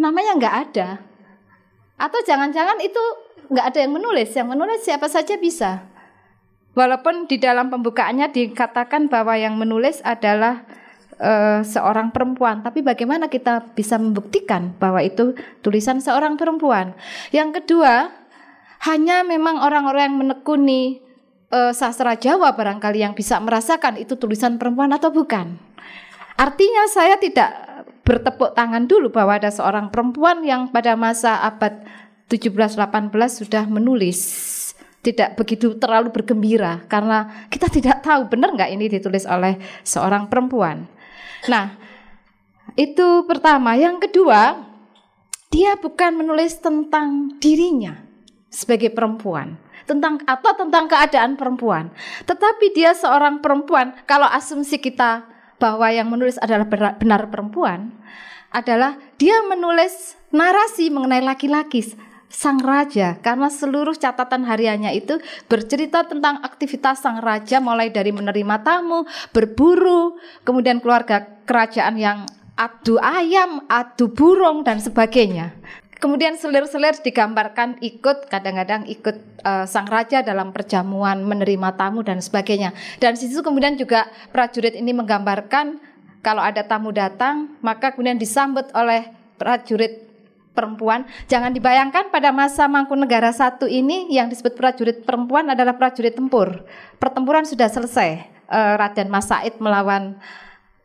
namanya 0.00 0.32
enggak 0.40 0.56
ada. 0.64 0.88
Atau 2.00 2.24
jangan-jangan 2.24 2.80
itu 2.80 3.02
enggak 3.52 3.76
ada 3.76 3.78
yang 3.84 3.92
menulis. 3.92 4.32
Yang 4.32 4.48
menulis 4.48 4.80
siapa 4.80 5.12
saja 5.12 5.36
bisa. 5.36 5.84
Walaupun 6.72 7.28
di 7.28 7.36
dalam 7.36 7.68
pembukaannya 7.68 8.32
dikatakan 8.32 9.12
bahwa 9.12 9.36
yang 9.36 9.60
menulis 9.60 10.00
adalah 10.06 10.64
uh, 11.20 11.60
seorang 11.60 12.10
perempuan, 12.10 12.64
tapi 12.64 12.80
bagaimana 12.80 13.28
kita 13.28 13.76
bisa 13.76 14.00
membuktikan 14.00 14.72
bahwa 14.80 15.04
itu 15.04 15.36
tulisan 15.60 16.00
seorang 16.00 16.40
perempuan? 16.40 16.96
Yang 17.30 17.62
kedua, 17.62 18.10
hanya 18.88 19.22
memang 19.22 19.60
orang-orang 19.60 20.10
yang 20.10 20.18
menekuni 20.18 21.04
uh, 21.52 21.70
sastra 21.76 22.16
Jawa 22.16 22.56
barangkali 22.56 23.04
yang 23.04 23.12
bisa 23.12 23.36
merasakan 23.38 24.00
itu 24.00 24.16
tulisan 24.16 24.56
perempuan 24.56 24.90
atau 24.96 25.12
bukan. 25.12 25.60
Artinya 26.40 26.88
saya 26.88 27.20
tidak 27.20 27.52
bertepuk 28.00 28.56
tangan 28.56 28.88
dulu 28.88 29.12
bahwa 29.12 29.36
ada 29.36 29.52
seorang 29.52 29.92
perempuan 29.92 30.40
yang 30.42 30.72
pada 30.72 30.96
masa 30.96 31.44
abad 31.44 31.84
17-18 32.32 33.12
sudah 33.44 33.68
menulis 33.68 34.18
tidak 35.00 35.36
begitu 35.36 35.76
terlalu 35.80 36.12
bergembira 36.12 36.84
karena 36.84 37.48
kita 37.48 37.72
tidak 37.72 38.04
tahu 38.04 38.28
benar 38.28 38.52
nggak 38.52 38.70
ini 38.72 38.86
ditulis 38.88 39.24
oleh 39.24 39.56
seorang 39.84 40.28
perempuan. 40.28 40.88
Nah, 41.48 41.78
itu 42.76 43.24
pertama. 43.24 43.78
Yang 43.78 44.10
kedua, 44.10 44.60
dia 45.48 45.78
bukan 45.80 46.20
menulis 46.20 46.60
tentang 46.60 47.38
dirinya 47.40 47.96
sebagai 48.50 48.90
perempuan 48.90 49.70
tentang 49.90 50.22
atau 50.22 50.54
tentang 50.54 50.86
keadaan 50.86 51.34
perempuan. 51.34 51.90
Tetapi 52.22 52.70
dia 52.70 52.94
seorang 52.94 53.42
perempuan. 53.42 53.90
Kalau 54.06 54.30
asumsi 54.30 54.78
kita 54.78 55.26
bahwa 55.58 55.90
yang 55.90 56.06
menulis 56.06 56.38
adalah 56.38 56.70
benar, 56.94 57.26
perempuan, 57.26 57.90
adalah 58.54 58.94
dia 59.18 59.42
menulis 59.42 60.14
narasi 60.30 60.94
mengenai 60.94 61.26
laki-laki 61.26 61.82
sang 62.30 62.62
raja 62.62 63.18
karena 63.18 63.50
seluruh 63.50 63.98
catatan 63.98 64.46
hariannya 64.46 64.94
itu 64.94 65.18
bercerita 65.50 66.06
tentang 66.06 66.38
aktivitas 66.46 67.02
sang 67.02 67.18
raja 67.18 67.58
mulai 67.58 67.90
dari 67.90 68.14
menerima 68.14 68.62
tamu, 68.62 69.04
berburu, 69.34 70.14
kemudian 70.46 70.78
keluarga 70.78 71.42
kerajaan 71.44 71.98
yang 71.98 72.24
adu 72.54 73.02
ayam, 73.02 73.66
adu 73.66 74.14
burung 74.14 74.62
dan 74.62 74.78
sebagainya. 74.78 75.58
Kemudian 76.00 76.40
selir-selir 76.40 76.96
digambarkan 77.04 77.76
ikut 77.84 78.32
kadang-kadang 78.32 78.88
ikut 78.88 79.44
uh, 79.44 79.68
sang 79.68 79.84
raja 79.84 80.24
dalam 80.24 80.48
perjamuan 80.48 81.20
menerima 81.28 81.76
tamu 81.76 82.00
dan 82.00 82.24
sebagainya. 82.24 82.72
Dan 82.96 83.20
situ 83.20 83.44
kemudian 83.44 83.76
juga 83.76 84.08
prajurit 84.32 84.72
ini 84.72 84.96
menggambarkan 84.96 85.76
kalau 86.24 86.40
ada 86.40 86.64
tamu 86.64 86.88
datang 86.88 87.52
maka 87.60 87.92
kemudian 87.92 88.16
disambut 88.16 88.72
oleh 88.72 89.12
prajurit 89.36 90.09
perempuan. 90.52 91.06
Jangan 91.30 91.54
dibayangkan 91.54 92.10
pada 92.10 92.34
masa 92.34 92.66
Mangkunegara 92.66 93.30
satu 93.30 93.70
ini 93.70 94.10
yang 94.10 94.28
disebut 94.28 94.58
prajurit 94.58 95.06
perempuan 95.06 95.48
adalah 95.50 95.78
prajurit 95.78 96.14
tempur. 96.14 96.66
Pertempuran 96.98 97.46
sudah 97.46 97.70
selesai. 97.70 98.42
Uh, 98.50 98.74
Raden 98.74 99.06
Mas 99.06 99.30
Said 99.30 99.62
melawan 99.62 100.18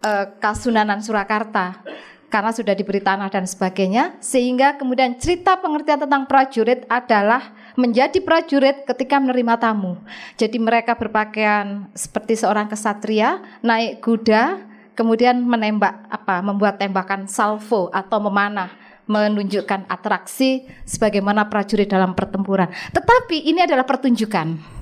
uh, 0.05 0.25
Kasunanan 0.37 1.01
Surakarta 1.01 1.81
karena 2.29 2.51
sudah 2.53 2.77
diberi 2.77 3.01
tanah 3.01 3.31
dan 3.31 3.49
sebagainya 3.49 4.21
sehingga 4.21 4.77
kemudian 4.77 5.17
cerita 5.17 5.57
pengertian 5.57 6.03
tentang 6.05 6.29
prajurit 6.29 6.85
adalah 6.91 7.55
menjadi 7.73 8.21
prajurit 8.21 8.85
ketika 8.85 9.17
menerima 9.17 9.55
tamu. 9.57 9.97
Jadi 10.37 10.61
mereka 10.61 10.93
berpakaian 10.93 11.89
seperti 11.97 12.37
seorang 12.37 12.69
kesatria, 12.69 13.41
naik 13.65 14.03
kuda, 14.03 14.61
kemudian 14.93 15.41
menembak 15.41 16.05
apa? 16.11 16.43
membuat 16.45 16.77
tembakan 16.77 17.25
salvo 17.25 17.89
atau 17.89 18.19
memanah 18.19 18.84
menunjukkan 19.05 19.89
atraksi 19.89 20.65
sebagaimana 20.83 21.49
prajurit 21.49 21.89
dalam 21.89 22.17
pertempuran. 22.17 22.69
Tetapi 22.93 23.45
ini 23.49 23.63
adalah 23.63 23.85
pertunjukan 23.85 24.75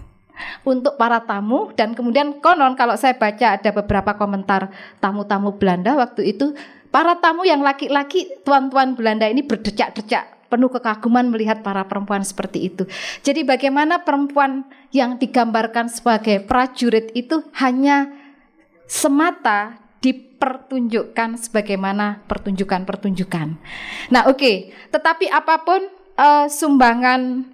untuk 0.65 0.97
para 0.97 1.21
tamu 1.23 1.69
dan 1.77 1.93
kemudian 1.93 2.41
konon 2.41 2.73
kalau 2.73 2.97
saya 2.97 3.13
baca 3.13 3.53
ada 3.59 3.69
beberapa 3.69 4.17
komentar 4.17 4.73
tamu-tamu 4.97 5.53
Belanda 5.55 5.93
waktu 5.93 6.33
itu 6.33 6.57
Para 6.93 7.17
tamu 7.17 7.41
yang 7.41 7.65
laki-laki, 7.65 8.29
tuan-tuan 8.45 8.93
Belanda 8.93 9.25
ini 9.25 9.41
berdecak-decak 9.41 10.45
penuh 10.53 10.69
kekaguman 10.69 11.25
melihat 11.33 11.65
para 11.65 11.81
perempuan 11.89 12.21
seperti 12.21 12.69
itu. 12.69 12.85
Jadi 13.25 13.41
bagaimana 13.41 14.05
perempuan 14.05 14.61
yang 14.93 15.17
digambarkan 15.17 15.89
sebagai 15.89 16.45
prajurit 16.45 17.09
itu 17.17 17.41
hanya 17.57 18.13
semata 18.85 19.81
dipertunjukkan 20.03 21.39
sebagaimana 21.39 22.27
pertunjukan-pertunjukan. 22.27 23.47
Nah, 24.11 24.27
oke, 24.27 24.35
okay. 24.35 24.55
tetapi 24.91 25.31
apa 25.31 25.63
pun 25.63 25.79
uh, 26.19 26.51
sumbangan 26.51 27.47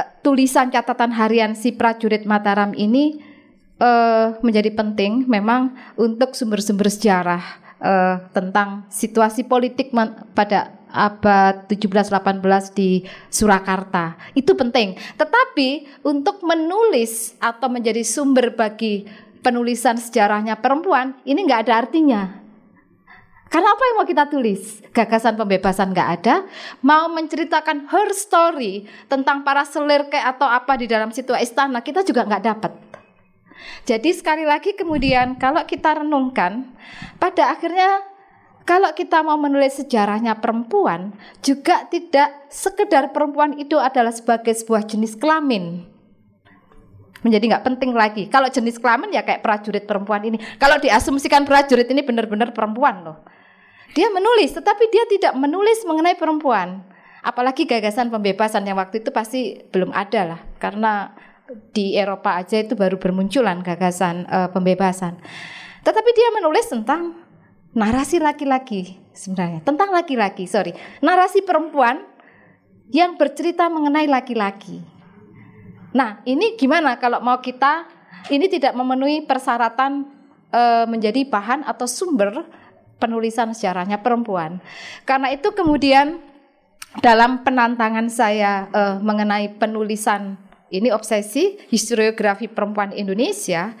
uh, 0.00 0.08
tulisan 0.24 0.72
catatan 0.72 1.12
harian 1.12 1.52
si 1.52 1.76
prajurit 1.76 2.24
Mataram 2.24 2.72
ini 2.72 3.20
uh, 3.84 4.40
menjadi 4.40 4.72
penting 4.72 5.28
memang 5.28 5.76
untuk 6.00 6.32
sumber-sumber 6.32 6.88
sejarah 6.88 7.44
uh, 7.84 8.16
tentang 8.32 8.88
situasi 8.88 9.44
politik 9.44 9.92
pada 10.32 10.72
abad 10.94 11.66
17-18 11.66 12.38
di 12.72 13.02
Surakarta. 13.26 14.14
Itu 14.32 14.54
penting. 14.54 14.94
Tetapi 15.18 16.00
untuk 16.06 16.46
menulis 16.46 17.34
atau 17.42 17.66
menjadi 17.66 18.06
sumber 18.06 18.54
bagi 18.54 19.02
penulisan 19.44 20.00
sejarahnya 20.00 20.58
perempuan, 20.64 21.20
ini 21.28 21.44
nggak 21.44 21.68
ada 21.68 21.74
artinya. 21.84 22.22
Karena 23.52 23.70
apa 23.70 23.82
yang 23.86 23.96
mau 24.02 24.08
kita 24.08 24.26
tulis? 24.26 24.82
Gagasan 24.90 25.38
pembebasan 25.38 25.94
nggak 25.94 26.10
ada. 26.18 26.42
Mau 26.82 27.06
menceritakan 27.12 27.86
her 27.86 28.10
story 28.10 28.88
tentang 29.06 29.46
para 29.46 29.62
selir 29.62 30.10
kayak 30.10 30.34
atau 30.34 30.50
apa 30.50 30.74
di 30.74 30.90
dalam 30.90 31.14
situ 31.14 31.30
istana, 31.38 31.78
kita 31.78 32.02
juga 32.02 32.26
nggak 32.26 32.42
dapat. 32.42 32.72
Jadi 33.86 34.10
sekali 34.10 34.42
lagi 34.42 34.74
kemudian 34.74 35.38
kalau 35.38 35.62
kita 35.62 36.02
renungkan 36.02 36.66
pada 37.22 37.54
akhirnya 37.54 38.02
kalau 38.64 38.90
kita 38.96 39.20
mau 39.20 39.36
menulis 39.36 39.76
sejarahnya 39.76 40.40
perempuan 40.40 41.12
juga 41.44 41.84
tidak 41.86 42.48
sekedar 42.48 43.12
perempuan 43.12 43.54
itu 43.60 43.76
adalah 43.76 44.10
sebagai 44.10 44.56
sebuah 44.56 44.88
jenis 44.88 45.20
kelamin 45.20 45.93
menjadi 47.24 47.56
nggak 47.56 47.64
penting 47.64 47.90
lagi. 47.96 48.28
Kalau 48.28 48.52
jenis 48.52 48.76
kelamin 48.76 49.16
ya 49.16 49.24
kayak 49.24 49.40
prajurit 49.40 49.88
perempuan 49.88 50.20
ini. 50.22 50.36
Kalau 50.60 50.76
diasumsikan 50.76 51.48
prajurit 51.48 51.88
ini 51.88 52.04
benar-benar 52.04 52.52
perempuan 52.52 53.00
loh. 53.02 53.18
Dia 53.96 54.12
menulis, 54.12 54.52
tetapi 54.52 54.84
dia 54.92 55.08
tidak 55.08 55.32
menulis 55.38 55.82
mengenai 55.88 56.18
perempuan. 56.18 56.84
Apalagi 57.24 57.64
gagasan 57.64 58.12
pembebasan 58.12 58.68
yang 58.68 58.76
waktu 58.76 59.00
itu 59.00 59.08
pasti 59.08 59.56
belum 59.72 59.96
ada 59.96 60.36
lah, 60.36 60.40
karena 60.60 61.16
di 61.72 61.96
Eropa 61.96 62.36
aja 62.36 62.60
itu 62.60 62.76
baru 62.76 63.00
bermunculan 63.00 63.64
gagasan 63.64 64.28
uh, 64.28 64.52
pembebasan. 64.52 65.16
Tetapi 65.80 66.10
dia 66.12 66.28
menulis 66.36 66.68
tentang 66.68 67.16
narasi 67.72 68.20
laki-laki 68.20 69.00
sebenarnya, 69.16 69.64
tentang 69.64 69.94
laki-laki, 69.94 70.44
sorry, 70.44 70.76
narasi 71.00 71.40
perempuan 71.40 72.04
yang 72.92 73.16
bercerita 73.16 73.72
mengenai 73.72 74.04
laki-laki. 74.04 74.84
Nah, 75.94 76.18
ini 76.26 76.58
gimana 76.58 76.98
kalau 76.98 77.22
mau 77.22 77.38
kita 77.38 77.86
ini 78.34 78.50
tidak 78.50 78.74
memenuhi 78.74 79.22
persyaratan 79.22 80.10
uh, 80.50 80.84
menjadi 80.90 81.22
bahan 81.30 81.62
atau 81.62 81.86
sumber 81.86 82.42
penulisan 82.98 83.54
sejarahnya 83.54 84.02
perempuan. 84.02 84.58
Karena 85.06 85.30
itu 85.30 85.54
kemudian 85.54 86.18
dalam 86.98 87.46
penantangan 87.46 88.10
saya 88.10 88.66
uh, 88.74 88.96
mengenai 88.98 89.54
penulisan 89.54 90.34
ini 90.74 90.90
obsesi 90.90 91.62
historiografi 91.70 92.50
perempuan 92.50 92.90
Indonesia. 92.90 93.74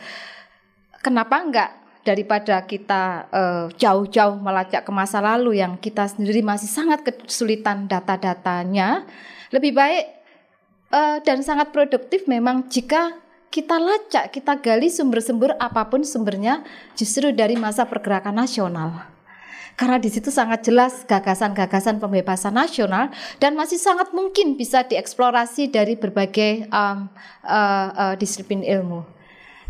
Kenapa 1.02 1.42
enggak 1.42 1.70
daripada 2.04 2.62
kita 2.68 3.26
uh, 3.32 3.66
jauh-jauh 3.74 4.38
melacak 4.38 4.84
ke 4.84 4.92
masa 4.92 5.18
lalu 5.24 5.58
yang 5.58 5.80
kita 5.80 6.04
sendiri 6.06 6.44
masih 6.44 6.68
sangat 6.68 7.02
kesulitan 7.02 7.88
data-datanya, 7.88 9.08
lebih 9.50 9.72
baik 9.72 10.23
uh, 10.94 11.18
dan 11.26 11.42
sangat 11.42 11.74
produktif 11.74 12.30
memang 12.30 12.70
jika 12.70 13.18
kita 13.50 13.78
lacak, 13.78 14.34
kita 14.34 14.58
gali 14.58 14.90
sumber-sumber 14.90 15.54
apa 15.58 15.86
pun 15.86 16.02
sumbernya 16.02 16.62
justru 16.98 17.30
dari 17.30 17.54
masa 17.54 17.86
pergerakan 17.86 18.34
nasional 18.38 19.14
karena 19.74 19.98
di 19.98 20.06
situ 20.06 20.30
sangat 20.30 20.70
jelas 20.70 21.02
gagasan-gagasan 21.02 21.98
pembebasan 21.98 22.54
nasional 22.54 23.10
dan 23.42 23.58
masih 23.58 23.78
sangat 23.78 24.14
mungkin 24.14 24.54
bisa 24.54 24.86
dieksplorasi 24.86 25.70
dari 25.70 25.98
berbagai 25.98 26.70
um, 26.70 27.10
uh, 27.42 27.88
uh, 27.90 28.14
disiplin 28.14 28.62
ilmu. 28.62 29.02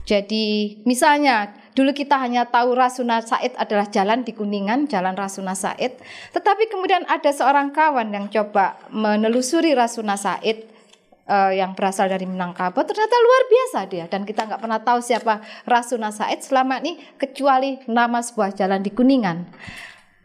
Jadi 0.05 0.77
misalnya 0.85 1.57
dulu 1.73 1.97
kita 1.97 2.21
hanya 2.21 2.45
tahu 2.45 2.77
Rasuna 2.77 3.25
Said 3.25 3.57
adalah 3.57 3.89
jalan 3.89 4.21
di 4.21 4.37
Kuningan, 4.37 4.85
jalan 4.93 5.17
Rasuna 5.17 5.57
Said. 5.57 5.97
Tetapi 6.37 6.69
kemudian 6.69 7.09
ada 7.09 7.33
seorang 7.33 7.73
kawan 7.73 8.13
yang 8.13 8.29
coba 8.29 8.77
menelusuri 8.93 9.73
Rasuna 9.73 10.21
Said 10.21 10.74
uh, 11.29 11.53
yang 11.53 11.73
berasal 11.77 12.09
dari 12.09 12.25
Minangkabau 12.29 12.85
ternyata 12.85 13.17
luar 13.17 13.43
biasa 13.49 13.79
dia 13.89 14.05
dan 14.09 14.25
kita 14.25 14.49
nggak 14.49 14.61
pernah 14.61 14.81
tahu 14.81 15.01
siapa 15.01 15.45
Rasuna 15.65 16.13
Said 16.13 16.45
selama 16.45 16.81
ini 16.85 17.01
kecuali 17.17 17.81
nama 17.89 18.21
sebuah 18.21 18.57
jalan 18.57 18.81
di 18.81 18.91
Kuningan. 18.93 19.49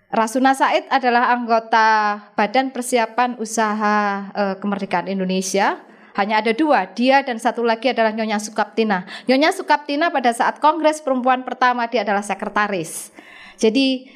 Rasuna 0.09 0.57
Said 0.57 0.89
adalah 0.89 1.29
anggota 1.29 2.17
Badan 2.33 2.73
Persiapan 2.73 3.37
Usaha 3.37 4.29
uh, 4.33 4.55
Kemerdekaan 4.57 5.05
Indonesia 5.05 5.77
hanya 6.17 6.41
ada 6.41 6.51
dua, 6.51 6.89
dia 6.89 7.21
dan 7.23 7.39
satu 7.39 7.63
lagi 7.63 7.93
adalah 7.93 8.11
Nyonya 8.11 8.41
Sukaptina. 8.41 9.07
Nyonya 9.29 9.55
Sukaptina 9.55 10.11
pada 10.11 10.33
saat 10.35 10.59
Kongres 10.59 10.99
Perempuan 10.99 11.45
pertama 11.45 11.87
dia 11.87 12.01
adalah 12.03 12.25
sekretaris. 12.25 13.13
Jadi 13.55 14.09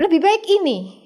lebih 0.00 0.18
baik 0.18 0.42
ini, 0.48 0.96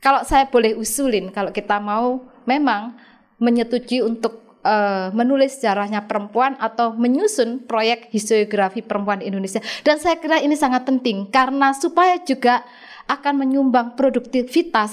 kalau 0.00 0.24
saya 0.24 0.48
boleh 0.48 0.72
usulin, 0.72 1.28
kalau 1.28 1.52
kita 1.52 1.76
mau 1.78 2.26
memang 2.48 2.96
menyetujui 3.38 4.02
untuk 4.02 4.47
uh, 4.68 5.08
menulis 5.16 5.56
sejarahnya 5.56 6.04
perempuan 6.04 6.60
atau 6.60 6.92
menyusun 6.92 7.64
proyek 7.64 8.12
historiografi 8.12 8.84
perempuan 8.84 9.24
Indonesia. 9.24 9.64
Dan 9.80 9.96
saya 9.96 10.20
kira 10.20 10.44
ini 10.44 10.52
sangat 10.54 10.84
penting 10.84 11.32
karena 11.32 11.72
supaya 11.72 12.20
juga 12.20 12.60
akan 13.08 13.48
menyumbang 13.48 13.96
produktivitas 13.96 14.92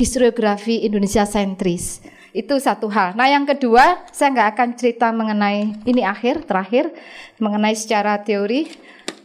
historiografi 0.00 0.88
Indonesia 0.88 1.28
sentris. 1.28 2.00
Itu 2.32 2.56
satu 2.60 2.88
hal. 2.92 3.16
Nah 3.16 3.28
yang 3.28 3.44
kedua, 3.48 4.04
saya 4.12 4.32
nggak 4.32 4.48
akan 4.56 4.68
cerita 4.76 5.08
mengenai 5.12 5.84
ini 5.88 6.04
akhir 6.04 6.48
terakhir 6.48 6.92
mengenai 7.40 7.76
secara 7.76 8.20
teori. 8.20 8.68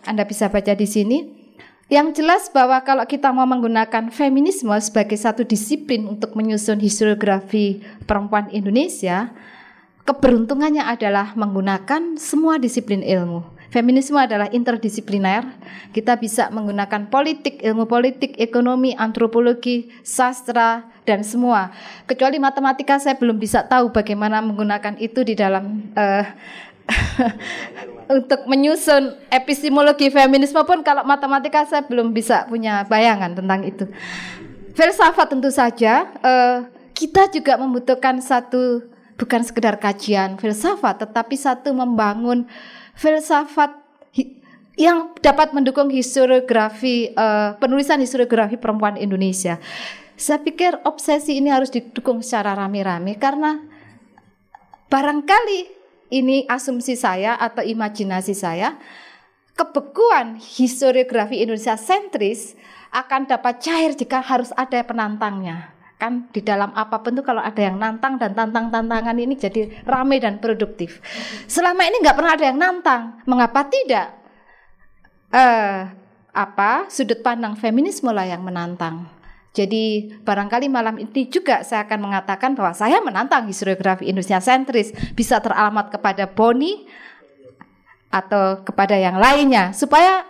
Anda 0.03 0.27
bisa 0.27 0.51
baca 0.51 0.73
di 0.75 0.87
sini. 0.87 1.19
Yang 1.91 2.23
jelas 2.23 2.47
bahwa 2.47 2.79
kalau 2.87 3.03
kita 3.03 3.35
mau 3.35 3.43
menggunakan 3.43 4.15
feminisme 4.15 4.71
sebagai 4.79 5.19
satu 5.19 5.43
disiplin 5.43 6.07
untuk 6.07 6.39
menyusun 6.39 6.79
historiografi 6.79 7.83
perempuan 8.07 8.47
Indonesia, 8.55 9.27
keberuntungannya 10.05 10.83
adalah 10.85 11.33
menggunakan 11.37 12.17
semua 12.17 12.57
disiplin 12.57 13.05
ilmu. 13.05 13.61
Feminisme 13.71 14.19
adalah 14.19 14.51
interdisipliner. 14.51 15.47
Kita 15.95 16.19
bisa 16.19 16.51
menggunakan 16.51 17.07
politik, 17.07 17.63
ilmu 17.63 17.87
politik, 17.87 18.35
ekonomi, 18.35 18.91
antropologi, 18.99 19.87
sastra, 20.03 20.91
dan 21.07 21.23
semua. 21.23 21.71
Kecuali 22.03 22.35
matematika 22.35 22.99
saya 22.99 23.15
belum 23.15 23.39
bisa 23.39 23.63
tahu 23.63 23.95
bagaimana 23.95 24.43
menggunakan 24.43 24.99
itu 24.99 25.23
di 25.23 25.39
dalam 25.39 25.87
uh, 25.95 26.25
untuk 28.19 28.43
menyusun 28.43 29.15
epistemologi 29.31 30.11
feminisme 30.11 30.59
pun 30.67 30.83
kalau 30.83 31.07
matematika 31.07 31.63
saya 31.63 31.87
belum 31.87 32.11
bisa 32.11 32.43
punya 32.51 32.83
bayangan 32.91 33.39
tentang 33.39 33.63
itu. 33.63 33.87
Filsafat 34.75 35.31
tentu 35.31 35.47
saja 35.47 36.11
uh, 36.19 36.67
kita 36.91 37.31
juga 37.31 37.55
membutuhkan 37.55 38.19
satu 38.19 38.83
bukan 39.21 39.45
sekedar 39.45 39.77
kajian 39.77 40.41
filsafat 40.41 41.05
tetapi 41.05 41.37
satu 41.37 41.69
membangun 41.77 42.49
filsafat 42.97 43.77
yang 44.81 45.13
dapat 45.21 45.53
mendukung 45.53 45.93
historiografi 45.93 47.13
uh, 47.13 47.53
penulisan 47.61 48.01
historiografi 48.01 48.57
perempuan 48.57 48.97
Indonesia. 48.97 49.61
Saya 50.17 50.41
pikir 50.41 50.81
obsesi 50.89 51.37
ini 51.37 51.53
harus 51.53 51.69
didukung 51.69 52.25
secara 52.25 52.57
rame-rame 52.57 53.13
karena 53.21 53.61
barangkali 54.89 55.59
ini 56.11 56.49
asumsi 56.49 56.97
saya 56.97 57.37
atau 57.37 57.61
imajinasi 57.61 58.33
saya 58.33 58.81
kebekuan 59.53 60.41
historiografi 60.41 61.45
Indonesia 61.45 61.77
sentris 61.77 62.57
akan 62.91 63.29
dapat 63.29 63.61
cair 63.61 63.93
jika 63.93 64.19
harus 64.19 64.49
ada 64.57 64.83
penantangnya 64.83 65.80
kan 66.01 66.25
di 66.33 66.41
dalam 66.41 66.73
apa 66.73 67.05
pun 67.05 67.13
tuh 67.13 67.21
kalau 67.21 67.45
ada 67.45 67.61
yang 67.61 67.77
nantang 67.77 68.17
dan 68.17 68.33
tantang-tantangan 68.33 69.13
ini 69.21 69.37
jadi 69.37 69.85
ramai 69.85 70.17
dan 70.17 70.41
produktif. 70.41 70.97
Selama 71.45 71.85
ini 71.85 72.01
nggak 72.01 72.17
pernah 72.17 72.33
ada 72.33 72.45
yang 72.49 72.57
nantang, 72.57 73.21
mengapa 73.29 73.69
tidak? 73.69 74.17
Uh, 75.29 75.93
apa 76.33 76.89
sudut 76.89 77.21
pandang 77.21 77.53
feminisme 77.53 78.09
lah 78.09 78.25
yang 78.25 78.41
menantang. 78.41 79.05
Jadi 79.53 80.09
barangkali 80.25 80.71
malam 80.71 80.97
ini 80.97 81.29
juga 81.29 81.61
saya 81.61 81.85
akan 81.85 81.99
mengatakan 82.01 82.57
bahwa 82.57 82.73
saya 82.73 82.97
menantang 83.03 83.45
historiografi 83.45 84.09
Indonesia 84.09 84.41
sentris 84.41 84.95
bisa 85.13 85.37
teralamat 85.37 85.93
kepada 85.93 86.25
Boni 86.25 86.89
atau 88.09 88.63
kepada 88.65 88.97
yang 88.97 89.21
lainnya 89.21 89.75
supaya 89.75 90.25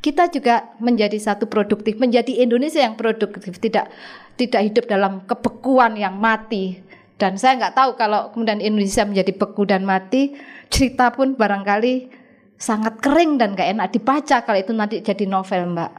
kita 0.00 0.32
juga 0.32 0.72
menjadi 0.80 1.18
satu 1.20 1.44
produktif, 1.44 2.00
menjadi 2.00 2.40
Indonesia 2.40 2.80
yang 2.80 2.96
produktif, 2.96 3.60
tidak 3.60 3.92
tidak 4.40 4.62
hidup 4.72 4.84
dalam 4.88 5.20
kebekuan 5.28 6.00
yang 6.00 6.16
mati. 6.16 6.80
Dan 7.20 7.36
saya 7.36 7.60
nggak 7.60 7.76
tahu 7.76 7.90
kalau 8.00 8.32
kemudian 8.32 8.64
Indonesia 8.64 9.04
menjadi 9.04 9.36
beku 9.36 9.68
dan 9.68 9.84
mati, 9.84 10.32
cerita 10.72 11.12
pun 11.12 11.36
barangkali 11.36 12.08
sangat 12.56 12.96
kering 13.04 13.36
dan 13.36 13.52
gak 13.56 13.72
enak 13.72 13.88
dibaca 13.92 14.44
kalau 14.44 14.58
itu 14.60 14.72
nanti 14.72 15.04
jadi 15.04 15.28
novel, 15.28 15.76
Mbak. 15.76 15.92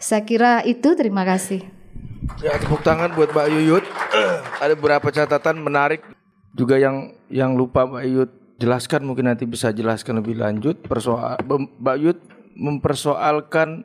Saya 0.00 0.24
kira 0.24 0.64
itu. 0.64 0.96
Terima 0.96 1.28
kasih. 1.28 1.60
Ya, 2.40 2.56
tepuk 2.56 2.80
tangan 2.80 3.12
buat 3.12 3.36
Mbak 3.36 3.48
Yuyut. 3.52 3.84
Ada 4.64 4.72
beberapa 4.72 5.08
catatan 5.12 5.60
menarik 5.60 6.00
juga 6.56 6.80
yang 6.80 7.12
yang 7.28 7.52
lupa 7.52 7.84
Mbak 7.84 8.04
Yuyut 8.08 8.32
jelaskan 8.56 9.04
mungkin 9.04 9.28
nanti 9.28 9.44
bisa 9.44 9.68
jelaskan 9.68 10.24
lebih 10.24 10.40
lanjut 10.40 10.80
persoal 10.88 11.36
Mbak 11.44 11.96
Yuyut 12.00 12.20
mempersoalkan 12.56 13.84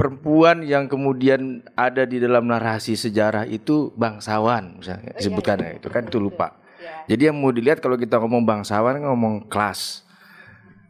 perempuan 0.00 0.64
yang 0.64 0.88
kemudian 0.88 1.60
ada 1.76 2.08
di 2.08 2.16
dalam 2.16 2.48
narasi 2.48 2.96
sejarah 2.96 3.44
itu 3.44 3.92
bangsawan 4.00 4.80
misalnya 4.80 5.12
disebutkan 5.12 5.60
ya, 5.60 5.76
itu 5.76 5.92
kan 5.92 6.08
itu 6.08 6.16
lupa. 6.16 6.56
Jadi 7.04 7.28
yang 7.28 7.36
mau 7.36 7.52
dilihat 7.52 7.84
kalau 7.84 8.00
kita 8.00 8.16
ngomong 8.16 8.48
bangsawan 8.48 8.96
ngomong 9.04 9.44
kelas 9.52 10.08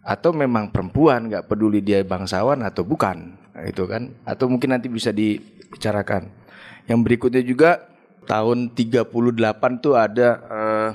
atau 0.06 0.30
memang 0.30 0.70
perempuan 0.70 1.26
nggak 1.26 1.50
peduli 1.50 1.82
dia 1.82 2.06
bangsawan 2.06 2.62
atau 2.62 2.86
bukan 2.86 3.34
itu 3.66 3.82
kan 3.90 4.14
atau 4.22 4.46
mungkin 4.46 4.78
nanti 4.78 4.86
bisa 4.86 5.10
dibicarakan. 5.10 6.30
Yang 6.86 7.00
berikutnya 7.02 7.42
juga 7.42 7.90
tahun 8.30 8.78
38 8.78 9.10
tuh 9.82 9.98
ada 9.98 10.28
uh, 10.46 10.90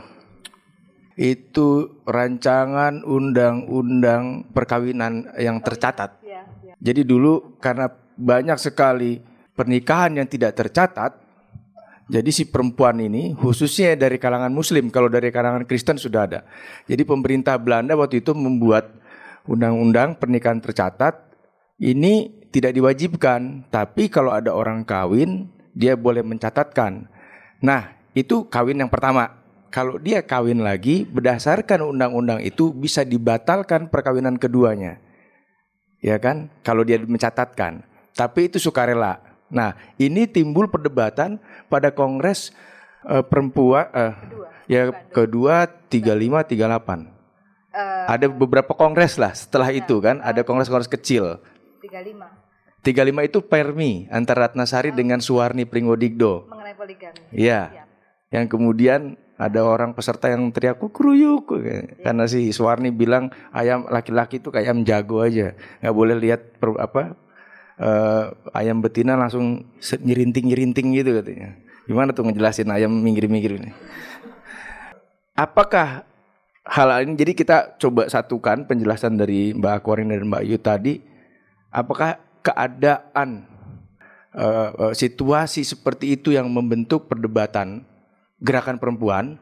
itu 1.20 2.00
rancangan 2.08 3.04
undang-undang 3.04 4.48
perkawinan 4.56 5.36
yang 5.36 5.60
tercatat. 5.60 6.24
Jadi 6.80 7.08
dulu 7.08 7.60
karena 7.60 7.88
banyak 8.16 8.58
sekali 8.60 9.20
pernikahan 9.56 10.20
yang 10.20 10.28
tidak 10.28 10.56
tercatat, 10.56 11.16
jadi 12.06 12.30
si 12.30 12.46
perempuan 12.46 13.02
ini 13.02 13.34
khususnya 13.34 13.98
dari 13.98 14.22
kalangan 14.22 14.54
muslim, 14.54 14.94
kalau 14.94 15.10
dari 15.10 15.34
kalangan 15.34 15.66
Kristen 15.66 15.98
sudah 15.98 16.28
ada. 16.28 16.40
Jadi 16.86 17.02
pemerintah 17.02 17.58
Belanda 17.58 17.98
waktu 17.98 18.22
itu 18.22 18.36
membuat 18.38 18.94
undang-undang 19.50 20.18
pernikahan 20.18 20.62
tercatat 20.62 21.18
ini 21.82 22.46
tidak 22.54 22.72
diwajibkan, 22.72 23.68
tapi 23.68 24.08
kalau 24.08 24.32
ada 24.32 24.56
orang 24.56 24.88
kawin 24.88 25.52
dia 25.76 26.00
boleh 26.00 26.24
mencatatkan. 26.24 27.10
Nah, 27.60 27.92
itu 28.16 28.48
kawin 28.48 28.80
yang 28.80 28.88
pertama 28.88 29.44
kalau 29.76 30.00
dia 30.00 30.24
kawin 30.24 30.64
lagi 30.64 31.04
berdasarkan 31.04 31.84
undang-undang 31.84 32.40
itu 32.40 32.72
bisa 32.72 33.04
dibatalkan 33.04 33.92
perkawinan 33.92 34.40
keduanya. 34.40 35.04
Ya 36.00 36.16
kan? 36.16 36.48
Kalau 36.64 36.88
dia 36.88 36.96
mencatatkan. 37.02 37.84
Tapi 38.16 38.48
itu 38.48 38.58
sukarela. 38.58 39.20
Nah, 39.52 39.76
ini 40.00 40.26
timbul 40.26 40.72
perdebatan 40.72 41.38
pada 41.68 41.92
Kongres 41.92 42.56
uh, 43.06 43.22
perempuan 43.22 43.86
uh, 43.92 44.14
kedua. 44.16 44.48
ya 44.66 44.82
kedua 45.12 45.56
35 45.92 46.56
38. 46.56 47.14
Uh, 47.76 48.08
ada 48.08 48.32
beberapa 48.32 48.72
kongres 48.72 49.20
lah 49.20 49.36
setelah 49.36 49.68
ya, 49.68 49.84
itu 49.84 50.00
kan, 50.00 50.24
ada 50.24 50.48
kongres-kongres 50.48 50.88
kecil. 50.88 51.44
35. 51.84 52.88
35 52.88 53.28
itu 53.28 53.40
Permi 53.44 53.92
antara 54.14 54.48
Ratnasari 54.48 54.94
oh. 54.94 54.96
dengan 54.96 55.20
Suwarni 55.20 55.68
Pringgodigdo. 55.68 56.48
Mengenai 56.48 56.78
poligami. 56.78 57.20
Iya. 57.36 57.74
Ya. 57.74 57.84
Yang 58.32 58.56
kemudian 58.56 59.20
ada 59.36 59.68
orang 59.68 59.92
peserta 59.92 60.32
yang 60.32 60.48
teriak 60.56 60.80
kukruyuk 60.80 61.60
karena 62.00 62.24
si 62.24 62.56
Suwarni 62.56 62.96
bilang 62.96 63.28
ayam 63.52 63.84
laki-laki 63.92 64.40
itu 64.40 64.48
kayak 64.48 64.72
ayam 64.72 64.88
jago 64.88 65.20
aja 65.20 65.60
nggak 65.84 65.96
boleh 65.96 66.16
lihat 66.16 66.56
per, 66.56 66.72
apa 66.80 67.20
uh, 67.80 68.32
ayam 68.56 68.80
betina 68.84 69.16
langsung 69.16 69.66
nyerinting-nyerinting 69.82 70.96
gitu 70.96 71.12
katanya 71.22 71.56
gimana 71.86 72.12
tuh 72.12 72.26
ngejelasin 72.26 72.70
ayam 72.74 72.92
minggir-minggir 72.92 73.62
ini 73.62 73.72
apakah 75.38 76.04
hal 76.66 76.90
ini 77.06 77.14
jadi 77.14 77.32
kita 77.38 77.58
coba 77.78 78.10
satukan 78.10 78.66
penjelasan 78.66 79.20
dari 79.20 79.54
Mbak 79.54 79.74
Akwarin 79.84 80.10
dan 80.10 80.26
Mbak 80.26 80.44
Yu 80.50 80.58
tadi 80.58 80.94
apakah 81.70 82.18
keadaan 82.42 83.46
uh, 84.36 84.94
situasi 84.94 85.66
seperti 85.66 86.20
itu 86.20 86.36
yang 86.36 86.50
membentuk 86.52 87.10
perdebatan 87.10 87.86
gerakan 88.44 88.78
perempuan 88.78 89.40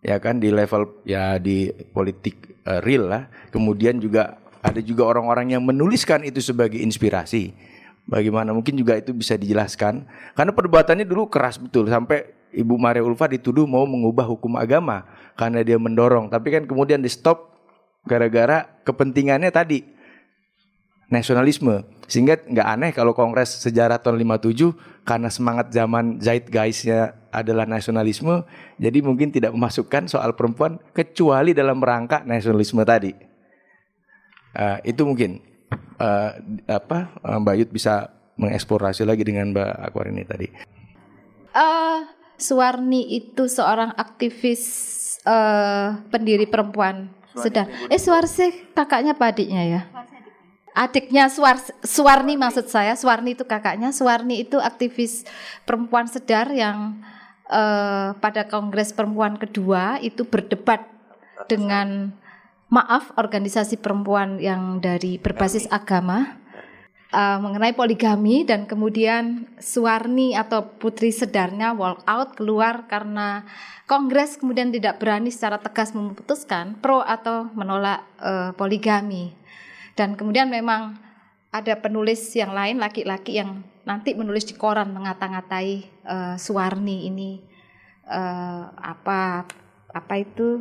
ya 0.00 0.22
kan 0.22 0.38
di 0.38 0.50
level 0.50 1.02
ya 1.02 1.36
di 1.42 1.70
politik 1.90 2.62
uh, 2.66 2.80
real 2.82 3.10
lah. 3.10 3.22
Kemudian 3.50 3.98
juga 4.02 4.38
ada 4.62 4.80
juga 4.80 5.04
orang-orang 5.08 5.56
yang 5.56 5.62
menuliskan 5.64 6.24
itu 6.24 6.40
sebagai 6.40 6.80
inspirasi. 6.80 7.56
Bagaimana 8.06 8.54
mungkin 8.54 8.78
juga 8.78 8.94
itu 8.94 9.10
bisa 9.10 9.34
dijelaskan 9.34 10.06
karena 10.38 10.54
perdebatannya 10.54 11.02
dulu 11.02 11.26
keras 11.26 11.58
betul 11.58 11.90
sampai 11.90 12.36
Ibu 12.54 12.78
Maria 12.78 13.02
Ulfa 13.02 13.26
dituduh 13.26 13.66
mau 13.66 13.82
mengubah 13.84 14.24
hukum 14.24 14.54
agama 14.54 15.04
karena 15.34 15.60
dia 15.66 15.76
mendorong, 15.76 16.30
tapi 16.30 16.54
kan 16.54 16.64
kemudian 16.64 17.02
di 17.02 17.10
stop 17.10 17.52
gara-gara 18.06 18.64
kepentingannya 18.86 19.50
tadi 19.50 19.82
nasionalisme. 21.10 21.84
Sehingga 22.06 22.38
nggak 22.38 22.68
aneh 22.70 22.90
kalau 22.94 23.10
Kongres 23.18 23.58
Sejarah 23.66 23.98
tahun 23.98 24.22
57 24.22 25.02
karena 25.02 25.26
semangat 25.26 25.74
zaman 25.74 26.22
zeitgeistnya 26.22 27.18
adalah 27.34 27.66
nasionalisme, 27.66 28.46
jadi 28.78 29.02
mungkin 29.02 29.34
tidak 29.34 29.50
memasukkan 29.50 30.06
soal 30.06 30.38
perempuan 30.38 30.78
kecuali 30.94 31.50
dalam 31.50 31.82
rangka 31.82 32.22
nasionalisme 32.22 32.86
tadi. 32.86 33.35
Uh, 34.56 34.80
itu 34.88 35.04
mungkin 35.04 35.44
uh, 36.00 36.32
apa 36.64 37.12
Mbak 37.20 37.54
Yud 37.60 37.70
bisa 37.76 38.08
mengeksplorasi 38.40 39.04
lagi 39.04 39.20
dengan 39.20 39.52
Mbak 39.52 39.72
Akwar 39.92 40.08
ini 40.08 40.24
tadi. 40.24 40.48
Uh, 41.52 42.08
Suwarni 42.40 43.16
itu 43.16 43.48
seorang 43.48 43.92
aktivis 43.96 44.64
uh, 45.28 46.00
pendiri 46.08 46.48
perempuan 46.48 47.12
sedang. 47.36 47.68
Eh 47.92 48.00
Suwarsi 48.00 48.72
kakaknya 48.72 49.12
apa 49.12 49.32
adiknya 49.32 49.64
ya? 49.64 49.82
Adiknya 50.76 51.32
Suar, 51.32 51.56
Suwarni 51.80 52.36
maksud 52.36 52.68
saya. 52.68 52.92
Suwarni 52.92 53.32
itu 53.32 53.48
kakaknya. 53.48 53.96
Suwarni 53.96 54.44
itu 54.44 54.60
aktivis 54.60 55.24
perempuan 55.64 56.04
sedar 56.04 56.52
yang 56.52 57.00
uh, 57.48 58.12
pada 58.20 58.44
Kongres 58.44 58.92
Perempuan 58.92 59.40
kedua 59.40 59.96
itu 60.04 60.28
berdebat 60.28 60.84
dengan 61.48 62.12
maaf 62.66 63.14
organisasi 63.14 63.78
perempuan 63.78 64.42
yang 64.42 64.82
dari 64.82 65.22
berbasis 65.22 65.70
agama 65.70 66.36
uh, 67.14 67.38
mengenai 67.38 67.72
poligami 67.72 68.42
dan 68.42 68.66
kemudian 68.66 69.46
Suwarni 69.62 70.34
atau 70.34 70.76
putri 70.76 71.14
sedarnya 71.14 71.76
walk 71.76 72.02
out 72.04 72.34
keluar 72.34 72.90
karena 72.90 73.46
Kongres 73.86 74.42
kemudian 74.42 74.74
tidak 74.74 74.98
berani 74.98 75.30
secara 75.30 75.62
tegas 75.62 75.94
memutuskan 75.94 76.74
pro 76.82 77.06
atau 77.06 77.46
menolak 77.54 78.02
uh, 78.18 78.50
poligami. 78.58 79.30
Dan 79.94 80.18
kemudian 80.18 80.50
memang 80.50 80.98
ada 81.54 81.78
penulis 81.78 82.34
yang 82.34 82.50
lain 82.50 82.82
laki-laki 82.82 83.38
yang 83.38 83.62
nanti 83.86 84.18
menulis 84.18 84.42
di 84.42 84.58
koran 84.58 84.90
mengata-ngatai 84.90 86.02
uh, 86.02 86.34
Suwarni 86.34 87.06
ini 87.06 87.38
uh, 88.10 88.74
apa 88.74 89.46
apa 89.94 90.14
itu 90.18 90.58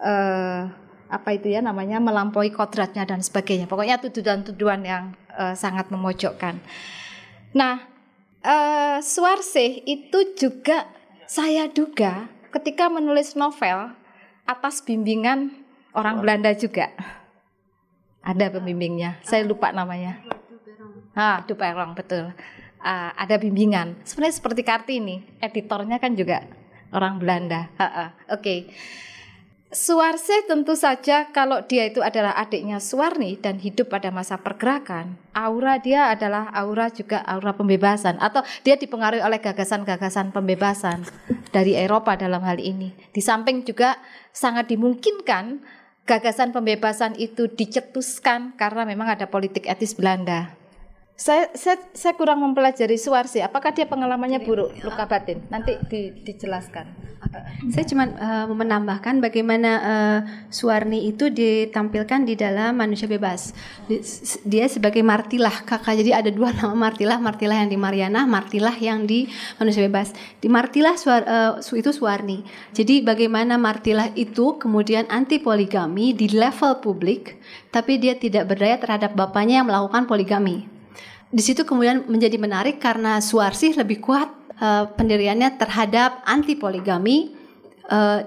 uh, 0.00 0.85
apa 1.06 1.38
itu 1.38 1.54
ya 1.54 1.62
namanya 1.62 2.02
melampaui 2.02 2.50
kodratnya 2.50 3.06
dan 3.06 3.22
sebagainya. 3.22 3.70
Pokoknya 3.70 4.02
tuduhan-tuduhan 4.02 4.82
yang 4.82 5.04
uh, 5.34 5.54
sangat 5.54 5.90
memojokkan. 5.90 6.58
Nah, 7.54 7.86
uh, 8.42 8.98
Suarse 8.98 9.86
itu 9.86 10.34
juga 10.34 10.86
saya 11.26 11.70
duga 11.70 12.26
ketika 12.50 12.90
menulis 12.90 13.34
novel 13.38 13.94
atas 14.46 14.82
bimbingan 14.82 15.54
orang 15.94 16.22
Belanda 16.22 16.54
juga. 16.54 16.90
Ada 18.26 18.50
pembimbingnya, 18.58 19.22
saya 19.22 19.46
lupa 19.46 19.70
namanya. 19.70 20.18
Ah, 21.14 21.46
Duperong 21.46 21.94
betul. 21.94 22.34
Uh, 22.82 23.10
ada 23.14 23.38
bimbingan. 23.38 23.94
Sebenarnya 24.02 24.36
seperti 24.42 24.62
Kartini, 24.66 25.22
editornya 25.38 26.02
kan 26.02 26.18
juga 26.18 26.42
orang 26.90 27.22
Belanda. 27.22 27.70
Oke. 28.30 28.42
Okay. 28.42 28.58
Suwarse 29.66 30.46
tentu 30.46 30.78
saja 30.78 31.26
kalau 31.34 31.58
dia 31.66 31.90
itu 31.90 31.98
adalah 31.98 32.38
adiknya 32.38 32.78
Suwarni 32.78 33.34
dan 33.34 33.58
hidup 33.58 33.90
pada 33.90 34.14
masa 34.14 34.38
pergerakan, 34.38 35.18
aura 35.34 35.82
dia 35.82 36.06
adalah 36.14 36.54
aura 36.54 36.86
juga 36.86 37.18
aura 37.26 37.50
pembebasan 37.50 38.14
atau 38.22 38.46
dia 38.62 38.78
dipengaruhi 38.78 39.26
oleh 39.26 39.42
gagasan-gagasan 39.42 40.30
pembebasan 40.30 41.02
dari 41.50 41.74
Eropa 41.74 42.14
dalam 42.14 42.46
hal 42.46 42.62
ini. 42.62 42.94
Di 43.10 43.18
samping 43.18 43.66
juga 43.66 43.98
sangat 44.30 44.70
dimungkinkan 44.70 45.58
gagasan 46.06 46.54
pembebasan 46.54 47.18
itu 47.18 47.50
dicetuskan 47.50 48.54
karena 48.54 48.86
memang 48.86 49.18
ada 49.18 49.26
politik 49.26 49.66
etis 49.66 49.98
Belanda. 49.98 50.65
Saya, 51.16 51.48
saya, 51.56 51.80
saya 51.96 52.12
kurang 52.12 52.44
mempelajari 52.44 53.00
Suwarsi. 53.00 53.40
Apakah 53.40 53.72
dia 53.72 53.88
pengalamannya 53.88 54.44
buruk 54.44 54.76
luka 54.84 55.08
batin? 55.08 55.40
Nanti 55.48 55.80
di, 55.88 56.12
dijelaskan. 56.12 57.08
Saya 57.72 57.84
cuma 57.88 58.04
uh, 58.04 58.46
menambahkan 58.52 59.24
bagaimana 59.24 59.70
uh, 59.80 60.18
Suwarni 60.52 61.08
itu 61.08 61.32
ditampilkan 61.32 62.28
di 62.28 62.36
dalam 62.36 62.76
Manusia 62.76 63.08
Bebas. 63.08 63.56
Dia 64.44 64.68
sebagai 64.68 65.00
Martilah 65.00 65.64
kakak. 65.64 65.96
Jadi 65.96 66.12
ada 66.12 66.28
dua 66.28 66.52
nama 66.52 66.76
Martilah, 66.76 67.16
Martilah 67.16 67.64
yang 67.64 67.72
di 67.72 67.80
Mariana, 67.80 68.28
Martilah 68.28 68.76
yang 68.76 69.08
di 69.08 69.24
Manusia 69.56 69.88
Bebas. 69.88 70.12
Di 70.36 70.52
Martilah 70.52 71.00
suar, 71.00 71.24
uh, 71.24 71.52
itu 71.60 71.90
Suwarni. 71.96 72.44
Jadi 72.76 73.00
bagaimana 73.00 73.56
Martilah 73.56 74.12
itu 74.12 74.60
kemudian 74.60 75.08
anti 75.08 75.40
poligami 75.40 76.12
di 76.12 76.28
level 76.28 76.84
publik, 76.84 77.40
tapi 77.72 77.96
dia 77.96 78.20
tidak 78.20 78.52
berdaya 78.52 78.76
terhadap 78.76 79.16
bapaknya 79.16 79.64
yang 79.64 79.68
melakukan 79.68 80.04
poligami. 80.04 80.75
Di 81.26 81.42
situ 81.42 81.66
kemudian 81.66 82.06
menjadi 82.06 82.38
menarik 82.38 82.78
karena 82.78 83.18
Suarsih 83.18 83.74
lebih 83.74 83.98
kuat 83.98 84.30
uh, 84.62 84.86
pendiriannya 84.94 85.58
terhadap 85.58 86.22
anti 86.22 86.54
poligami 86.54 87.34
uh, 87.90 88.22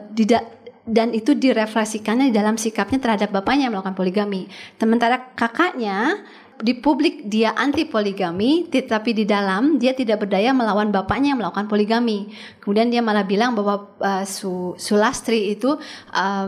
dan 0.90 1.14
itu 1.14 1.38
direfleksikannya 1.38 2.34
di 2.34 2.36
dalam 2.36 2.58
sikapnya 2.58 2.98
terhadap 2.98 3.30
bapaknya 3.30 3.70
yang 3.70 3.78
melakukan 3.78 3.96
poligami. 3.96 4.50
Sementara 4.82 5.22
kakaknya 5.38 6.26
di 6.60 6.76
publik 6.76 7.24
dia 7.30 7.56
anti 7.56 7.88
poligami, 7.88 8.68
tetapi 8.68 9.16
di 9.16 9.24
dalam 9.24 9.80
dia 9.80 9.96
tidak 9.96 10.28
berdaya 10.28 10.52
melawan 10.52 10.92
bapaknya 10.92 11.32
yang 11.32 11.40
melakukan 11.40 11.72
poligami. 11.72 12.36
Kemudian 12.60 12.92
dia 12.92 13.00
malah 13.00 13.24
bilang 13.24 13.56
bahwa 13.56 13.96
uh, 14.04 14.28
Su, 14.28 14.76
Sulastri 14.76 15.56
itu 15.56 15.80
uh, 16.12 16.48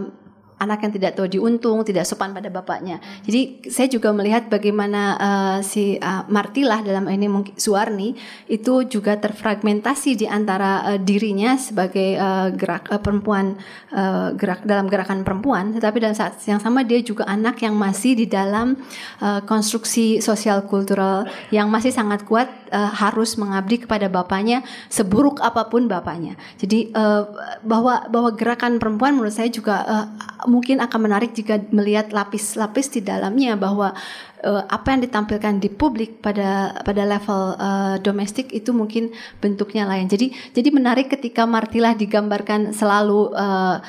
anak 0.62 0.86
yang 0.86 0.94
tidak 0.94 1.12
tahu 1.18 1.26
diuntung, 1.26 1.82
tidak 1.82 2.06
sopan 2.06 2.38
pada 2.38 2.54
bapaknya. 2.54 3.02
Jadi 3.26 3.66
saya 3.66 3.90
juga 3.90 4.14
melihat 4.14 4.46
bagaimana 4.46 5.02
uh, 5.18 5.58
si 5.66 5.98
uh, 5.98 6.24
Martilah 6.30 6.86
dalam 6.86 7.10
ini 7.10 7.26
mungkin 7.26 7.58
Suwarni 7.58 8.14
itu 8.46 8.86
juga 8.86 9.18
terfragmentasi 9.18 10.22
di 10.22 10.30
antara 10.30 10.94
uh, 10.94 11.00
dirinya 11.02 11.58
sebagai 11.58 12.14
uh, 12.22 12.54
gerak 12.54 12.94
uh, 12.94 13.02
perempuan 13.02 13.58
uh, 13.90 14.30
gerak 14.38 14.62
dalam 14.62 14.86
gerakan 14.86 15.26
perempuan, 15.26 15.74
tetapi 15.74 15.98
dalam 15.98 16.14
saat 16.14 16.38
yang 16.46 16.62
sama 16.62 16.86
dia 16.86 17.02
juga 17.02 17.26
anak 17.26 17.58
yang 17.66 17.74
masih 17.74 18.14
di 18.14 18.30
dalam 18.30 18.78
uh, 19.24 19.42
konstruksi 19.50 20.22
sosial 20.22 20.70
kultural 20.70 21.26
yang 21.50 21.66
masih 21.74 21.90
sangat 21.90 22.22
kuat 22.30 22.48
uh, 22.70 22.92
harus 22.94 23.34
mengabdi 23.40 23.82
kepada 23.82 24.06
bapaknya 24.12 24.62
seburuk 24.92 25.42
apa 25.42 25.66
pun 25.72 25.90
bapaknya. 25.90 26.38
Jadi 26.62 26.94
uh, 26.94 27.26
bahwa 27.66 28.06
bahwa 28.12 28.30
gerakan 28.36 28.78
perempuan 28.78 29.18
menurut 29.18 29.34
saya 29.34 29.50
juga 29.50 29.82
uh, 29.88 30.06
mungkin 30.52 30.84
akan 30.84 31.00
menarik 31.00 31.32
jika 31.32 31.64
melihat 31.72 32.12
lapis-lapis 32.12 32.92
di 32.92 33.00
dalamnya 33.00 33.56
bahwa 33.56 33.96
uh, 34.44 34.64
apa 34.68 34.92
yang 34.92 35.02
ditampilkan 35.08 35.64
di 35.64 35.72
publik 35.72 36.20
pada 36.20 36.76
pada 36.84 37.08
level 37.08 37.56
uh, 37.56 37.96
domestik 38.04 38.52
itu 38.52 38.76
mungkin 38.76 39.16
bentuknya 39.40 39.88
lain. 39.88 40.12
Jadi 40.12 40.36
jadi 40.52 40.70
menarik 40.76 41.08
ketika 41.08 41.48
Martilah 41.48 41.96
digambarkan 41.96 42.76
selalu 42.76 43.32
uh, 43.32 43.80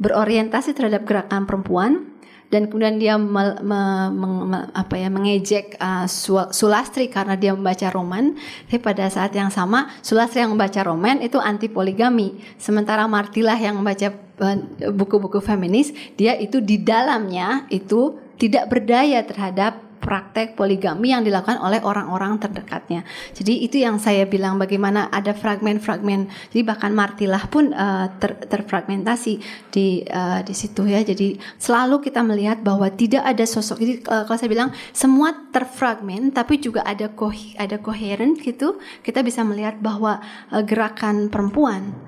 berorientasi 0.00 0.72
terhadap 0.72 1.04
gerakan 1.04 1.44
perempuan 1.44 2.17
dan 2.48 2.68
kemudian 2.68 2.96
dia 2.96 3.20
me, 3.20 3.60
me, 3.60 3.80
me, 4.08 4.28
me, 4.48 4.58
apa 4.72 4.96
ya 4.96 5.12
mengejek 5.12 5.76
uh, 5.76 6.08
Sulastri 6.48 7.12
karena 7.12 7.36
dia 7.36 7.52
membaca 7.52 7.92
roman. 7.92 8.36
Tapi 8.68 8.80
pada 8.80 9.08
saat 9.12 9.36
yang 9.36 9.52
sama 9.52 9.92
Sulastri 10.00 10.40
yang 10.40 10.56
membaca 10.56 10.80
roman 10.80 11.20
itu 11.20 11.36
anti 11.36 11.68
poligami. 11.68 12.40
Sementara 12.56 13.04
Martilah 13.04 13.60
yang 13.60 13.76
membaca 13.76 14.08
uh, 14.40 14.56
buku-buku 14.88 15.44
feminis 15.44 15.92
dia 16.16 16.36
itu 16.40 16.64
di 16.64 16.80
dalamnya 16.80 17.68
itu 17.68 18.16
tidak 18.40 18.70
berdaya 18.70 19.20
terhadap 19.26 19.87
praktek 19.98 20.54
poligami 20.56 21.12
yang 21.12 21.22
dilakukan 21.22 21.60
oleh 21.60 21.82
orang-orang 21.84 22.40
terdekatnya. 22.40 23.04
Jadi 23.36 23.66
itu 23.66 23.82
yang 23.82 24.00
saya 24.00 24.24
bilang 24.24 24.56
bagaimana 24.56 25.12
ada 25.12 25.36
fragmen-fragmen. 25.36 26.30
Jadi 26.54 26.62
bahkan 26.64 26.94
Martilah 26.94 27.44
pun 27.50 27.70
uh, 27.76 28.08
ter, 28.16 28.38
terfragmentasi 28.48 29.42
di 29.70 30.02
uh, 30.08 30.40
di 30.42 30.54
situ 30.56 30.88
ya. 30.88 31.04
Jadi 31.04 31.36
selalu 31.60 32.00
kita 32.00 32.24
melihat 32.24 32.64
bahwa 32.64 32.88
tidak 32.88 33.22
ada 33.26 33.44
sosok. 33.44 33.82
Jadi 33.82 33.94
uh, 34.08 34.24
kalau 34.24 34.38
saya 34.38 34.50
bilang 34.50 34.70
semua 34.96 35.34
terfragmen 35.52 36.32
tapi 36.32 36.62
juga 36.62 36.86
ada 36.86 37.10
ko 37.12 37.30
ada 37.58 37.76
koheren 37.78 38.38
gitu. 38.40 38.80
Kita 39.04 39.20
bisa 39.20 39.44
melihat 39.44 39.76
bahwa 39.82 40.22
uh, 40.54 40.62
gerakan 40.64 41.28
perempuan 41.28 42.07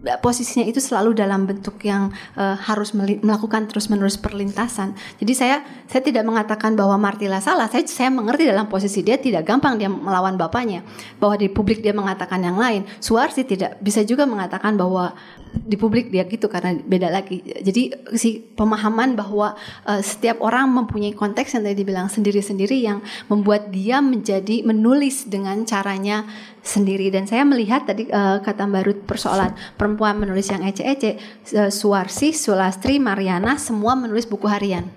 posisinya 0.00 0.64
itu 0.64 0.80
selalu 0.80 1.12
dalam 1.12 1.44
bentuk 1.44 1.76
yang 1.84 2.10
uh, 2.34 2.56
harus 2.56 2.96
melakukan 2.96 3.68
terus-menerus 3.68 4.16
perlintasan. 4.16 4.96
Jadi 5.20 5.32
saya 5.36 5.56
saya 5.86 6.02
tidak 6.02 6.24
mengatakan 6.24 6.72
bahwa 6.74 6.96
Martila 6.96 7.38
salah. 7.44 7.68
Saya 7.68 7.84
saya 7.84 8.08
mengerti 8.08 8.48
dalam 8.48 8.66
posisi 8.72 9.04
dia 9.04 9.20
tidak 9.20 9.44
gampang 9.44 9.76
dia 9.76 9.92
melawan 9.92 10.40
bapaknya. 10.40 10.82
Bahwa 11.20 11.36
di 11.36 11.52
publik 11.52 11.84
dia 11.84 11.92
mengatakan 11.92 12.40
yang 12.40 12.56
lain. 12.56 12.88
Suarsi 12.98 13.44
tidak 13.44 13.78
bisa 13.84 14.02
juga 14.02 14.24
mengatakan 14.24 14.74
bahwa 14.80 15.12
di 15.52 15.76
publik 15.76 16.08
dia 16.08 16.24
gitu 16.24 16.48
karena 16.48 16.80
beda 16.80 17.12
lagi. 17.12 17.44
Jadi 17.44 17.92
si 18.16 18.40
pemahaman 18.40 19.14
bahwa 19.14 19.52
uh, 19.84 20.00
setiap 20.00 20.40
orang 20.40 20.72
mempunyai 20.72 21.12
konteks 21.12 21.52
yang 21.54 21.62
tadi 21.68 21.76
dibilang 21.84 22.08
sendiri-sendiri 22.08 22.80
yang 22.80 23.04
membuat 23.28 23.68
dia 23.68 24.00
menjadi 24.00 24.64
menulis 24.64 25.28
dengan 25.28 25.62
caranya 25.68 26.24
sendiri 26.64 27.12
dan 27.12 27.28
saya 27.28 27.44
melihat 27.44 27.84
tadi 27.84 28.08
uh, 28.08 28.40
kata 28.40 28.64
Barut 28.70 29.04
persoalan 29.04 29.52
perempuan 29.76 30.16
menulis 30.16 30.48
yang 30.48 30.64
ece-ece 30.64 31.20
uh, 31.54 31.68
Suarsi, 31.68 32.32
Sulastri, 32.32 32.96
Mariana 32.96 33.60
semua 33.60 33.92
menulis 33.92 34.24
buku 34.24 34.48
harian. 34.48 34.88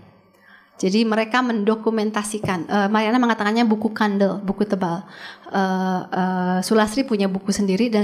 Jadi 0.76 1.08
mereka 1.08 1.40
mendokumentasikan. 1.40 2.68
Uh, 2.68 2.88
Mariana 2.92 3.16
mengatakannya 3.16 3.64
buku 3.64 3.96
kandel, 3.96 4.44
buku 4.44 4.68
tebal. 4.68 5.08
Uh, 5.48 6.04
uh, 6.12 6.60
Sulastri 6.60 7.08
punya 7.08 7.32
buku 7.32 7.56
sendiri 7.56 7.88
dan 7.88 8.04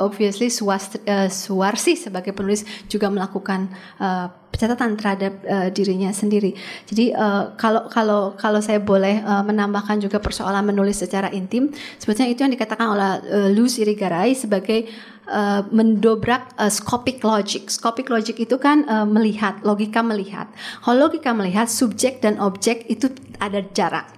obviously 0.00 0.48
Suwastri, 0.48 1.04
uh, 1.04 1.28
Suwarsi 1.28 1.98
sebagai 1.98 2.32
penulis 2.32 2.64
juga 2.88 3.12
melakukan 3.12 3.68
uh, 4.00 4.32
catatan 4.52 4.96
terhadap 4.96 5.32
uh, 5.48 5.68
dirinya 5.72 6.12
sendiri. 6.12 6.52
Jadi 6.88 7.12
uh, 7.12 7.56
kalau 7.56 7.88
kalau 7.88 8.36
kalau 8.36 8.60
saya 8.60 8.80
boleh 8.80 9.20
uh, 9.24 9.44
menambahkan 9.44 10.00
juga 10.00 10.20
persoalan 10.20 10.64
menulis 10.64 11.00
secara 11.00 11.28
intim, 11.32 11.72
sebetulnya 12.00 12.30
itu 12.32 12.40
yang 12.44 12.52
dikatakan 12.52 12.86
oleh 12.88 13.10
uh, 13.52 13.80
Irigaray 13.82 14.36
sebagai 14.36 14.88
uh, 15.28 15.64
mendobrak 15.72 16.52
uh, 16.60 16.68
scopic 16.68 17.24
logic. 17.24 17.68
Scopic 17.72 18.08
logic 18.12 18.38
itu 18.38 18.56
kan 18.60 18.84
uh, 18.86 19.08
melihat, 19.08 19.60
logika 19.64 20.04
melihat. 20.04 20.48
Kalau 20.84 21.08
logika 21.08 21.32
melihat 21.32 21.66
subjek 21.66 22.20
dan 22.20 22.38
objek 22.38 22.86
itu 22.92 23.10
ada 23.40 23.64
jarak. 23.72 24.08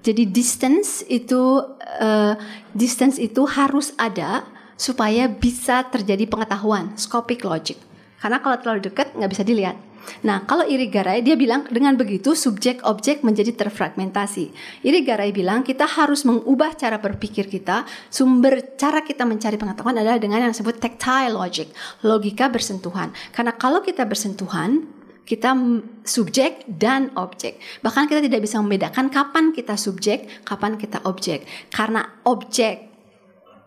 Jadi 0.00 0.32
distance 0.32 1.04
itu 1.12 1.60
uh, 2.00 2.32
distance 2.72 3.20
itu 3.20 3.44
harus 3.44 3.92
ada 4.00 4.48
supaya 4.80 5.28
bisa 5.28 5.84
terjadi 5.92 6.24
pengetahuan, 6.24 6.96
scopic 6.96 7.44
logic. 7.44 7.76
Karena 8.16 8.40
kalau 8.40 8.56
terlalu 8.56 8.88
dekat 8.88 9.12
nggak 9.12 9.30
bisa 9.36 9.44
dilihat. 9.44 9.76
Nah, 10.24 10.48
kalau 10.48 10.64
Irigaray 10.64 11.20
dia 11.20 11.36
bilang 11.36 11.68
dengan 11.68 11.92
begitu 11.92 12.32
subjek 12.32 12.80
objek 12.88 13.20
menjadi 13.20 13.52
terfragmentasi. 13.52 14.48
Irigaray 14.80 15.36
bilang 15.36 15.60
kita 15.60 15.84
harus 15.84 16.24
mengubah 16.24 16.72
cara 16.72 16.96
berpikir 16.96 17.52
kita, 17.52 17.84
sumber 18.08 18.74
cara 18.80 19.04
kita 19.04 19.28
mencari 19.28 19.60
pengetahuan 19.60 20.00
adalah 20.00 20.16
dengan 20.16 20.48
yang 20.48 20.52
disebut 20.56 20.80
tactile 20.80 21.36
logic, 21.36 21.68
logika 22.00 22.48
bersentuhan. 22.48 23.12
Karena 23.36 23.52
kalau 23.52 23.84
kita 23.84 24.08
bersentuhan, 24.08 24.88
kita 25.28 25.54
subjek 26.02 26.66
dan 26.66 27.14
objek. 27.14 27.60
Bahkan 27.84 28.10
kita 28.10 28.24
tidak 28.24 28.40
bisa 28.42 28.58
membedakan 28.58 29.12
kapan 29.12 29.52
kita 29.54 29.78
subjek, 29.78 30.26
kapan 30.42 30.74
kita 30.74 31.04
objek. 31.06 31.46
Karena 31.70 32.02
objek 32.26 32.89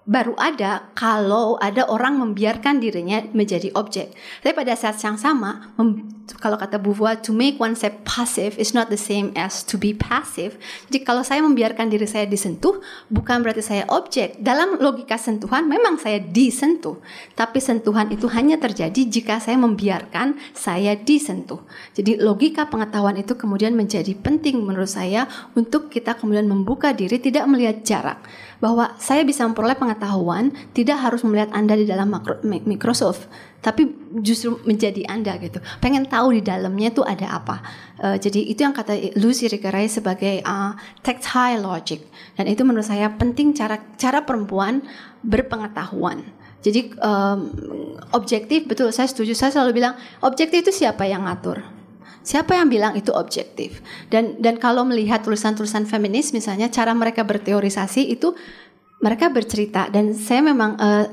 baru 0.04 0.36
ada 0.36 0.92
kalau 1.00 1.56
ada 1.64 1.88
orang 1.88 2.20
membiarkan 2.20 2.84
dirinya 2.84 3.24
menjadi 3.32 3.72
objek. 3.76 4.12
Tapi 4.44 4.52
pada 4.52 4.76
saat 4.76 5.00
yang 5.00 5.16
sama, 5.16 5.72
kalau 6.40 6.60
kata 6.60 6.80
Beauvoir, 6.80 7.20
to 7.20 7.32
make 7.32 7.60
oneself 7.60 7.96
passive 8.04 8.56
is 8.60 8.76
not 8.76 8.92
the 8.92 9.00
same 9.00 9.32
as 9.36 9.64
to 9.64 9.80
be 9.80 9.96
passive. 9.96 10.60
Jadi 10.92 11.04
kalau 11.04 11.24
saya 11.24 11.40
membiarkan 11.44 11.88
diri 11.88 12.08
saya 12.08 12.28
disentuh, 12.28 12.84
bukan 13.08 13.44
berarti 13.44 13.64
saya 13.64 13.84
objek. 13.92 14.40
Dalam 14.40 14.80
logika 14.80 15.16
sentuhan, 15.16 15.68
memang 15.68 16.00
saya 16.00 16.20
disentuh. 16.20 17.00
Tapi 17.36 17.60
sentuhan 17.64 18.12
itu 18.12 18.28
hanya 18.32 18.60
terjadi 18.60 19.08
jika 19.08 19.40
saya 19.40 19.56
membiarkan 19.60 20.36
saya 20.52 21.00
disentuh. 21.00 21.64
Jadi 21.96 22.20
logika 22.20 22.68
pengetahuan 22.68 23.16
itu 23.20 23.36
kemudian 23.40 23.76
menjadi 23.76 24.16
penting 24.20 24.64
menurut 24.64 24.92
saya 24.92 25.28
untuk 25.56 25.88
kita 25.92 26.16
kemudian 26.20 26.48
membuka 26.48 26.92
diri, 26.92 27.20
tidak 27.20 27.48
melihat 27.48 27.84
jarak 27.88 28.20
bahwa 28.64 28.96
saya 28.96 29.28
bisa 29.28 29.44
memperoleh 29.44 29.76
pengetahuan 29.76 30.56
tidak 30.72 31.04
harus 31.04 31.20
melihat 31.28 31.52
Anda 31.52 31.76
di 31.76 31.84
dalam 31.84 32.08
Microsoft, 32.48 33.28
tapi 33.60 33.92
justru 34.24 34.56
menjadi 34.64 35.04
Anda 35.12 35.36
gitu. 35.36 35.60
Pengen 35.84 36.08
tahu 36.08 36.40
di 36.40 36.42
dalamnya 36.48 36.96
itu 36.96 37.04
ada 37.04 37.44
apa. 37.44 37.60
Uh, 38.00 38.16
jadi 38.16 38.40
itu 38.40 38.64
yang 38.64 38.72
kata 38.72 39.20
Lucy 39.20 39.52
Rigaray 39.52 39.92
sebagai 39.92 40.40
uh, 40.48 40.80
tactile 41.04 41.60
logic 41.60 42.08
dan 42.40 42.48
itu 42.48 42.64
menurut 42.64 42.88
saya 42.88 43.12
penting 43.12 43.52
cara 43.52 43.84
cara 44.00 44.24
perempuan 44.24 44.80
berpengetahuan. 45.28 46.24
Jadi 46.64 46.96
um, 47.04 47.52
objektif 48.16 48.64
betul 48.64 48.96
saya 48.96 49.12
setuju 49.12 49.36
saya 49.36 49.52
selalu 49.52 49.84
bilang 49.84 50.00
objektif 50.24 50.64
itu 50.64 50.72
siapa 50.72 51.04
yang 51.04 51.28
ngatur 51.28 51.83
Siapa 52.22 52.56
yang 52.56 52.68
bilang 52.70 52.94
itu 52.96 53.12
objektif? 53.12 53.84
Dan 54.08 54.40
dan 54.40 54.60
kalau 54.62 54.84
melihat 54.88 55.24
tulisan-tulisan 55.24 55.90
feminis 55.90 56.32
misalnya 56.32 56.72
cara 56.72 56.94
mereka 56.94 57.26
berteorisasi 57.26 58.12
itu 58.12 58.36
mereka 59.04 59.28
bercerita 59.28 59.92
dan 59.92 60.16
saya 60.16 60.40
memang 60.40 60.80
uh, 60.80 61.06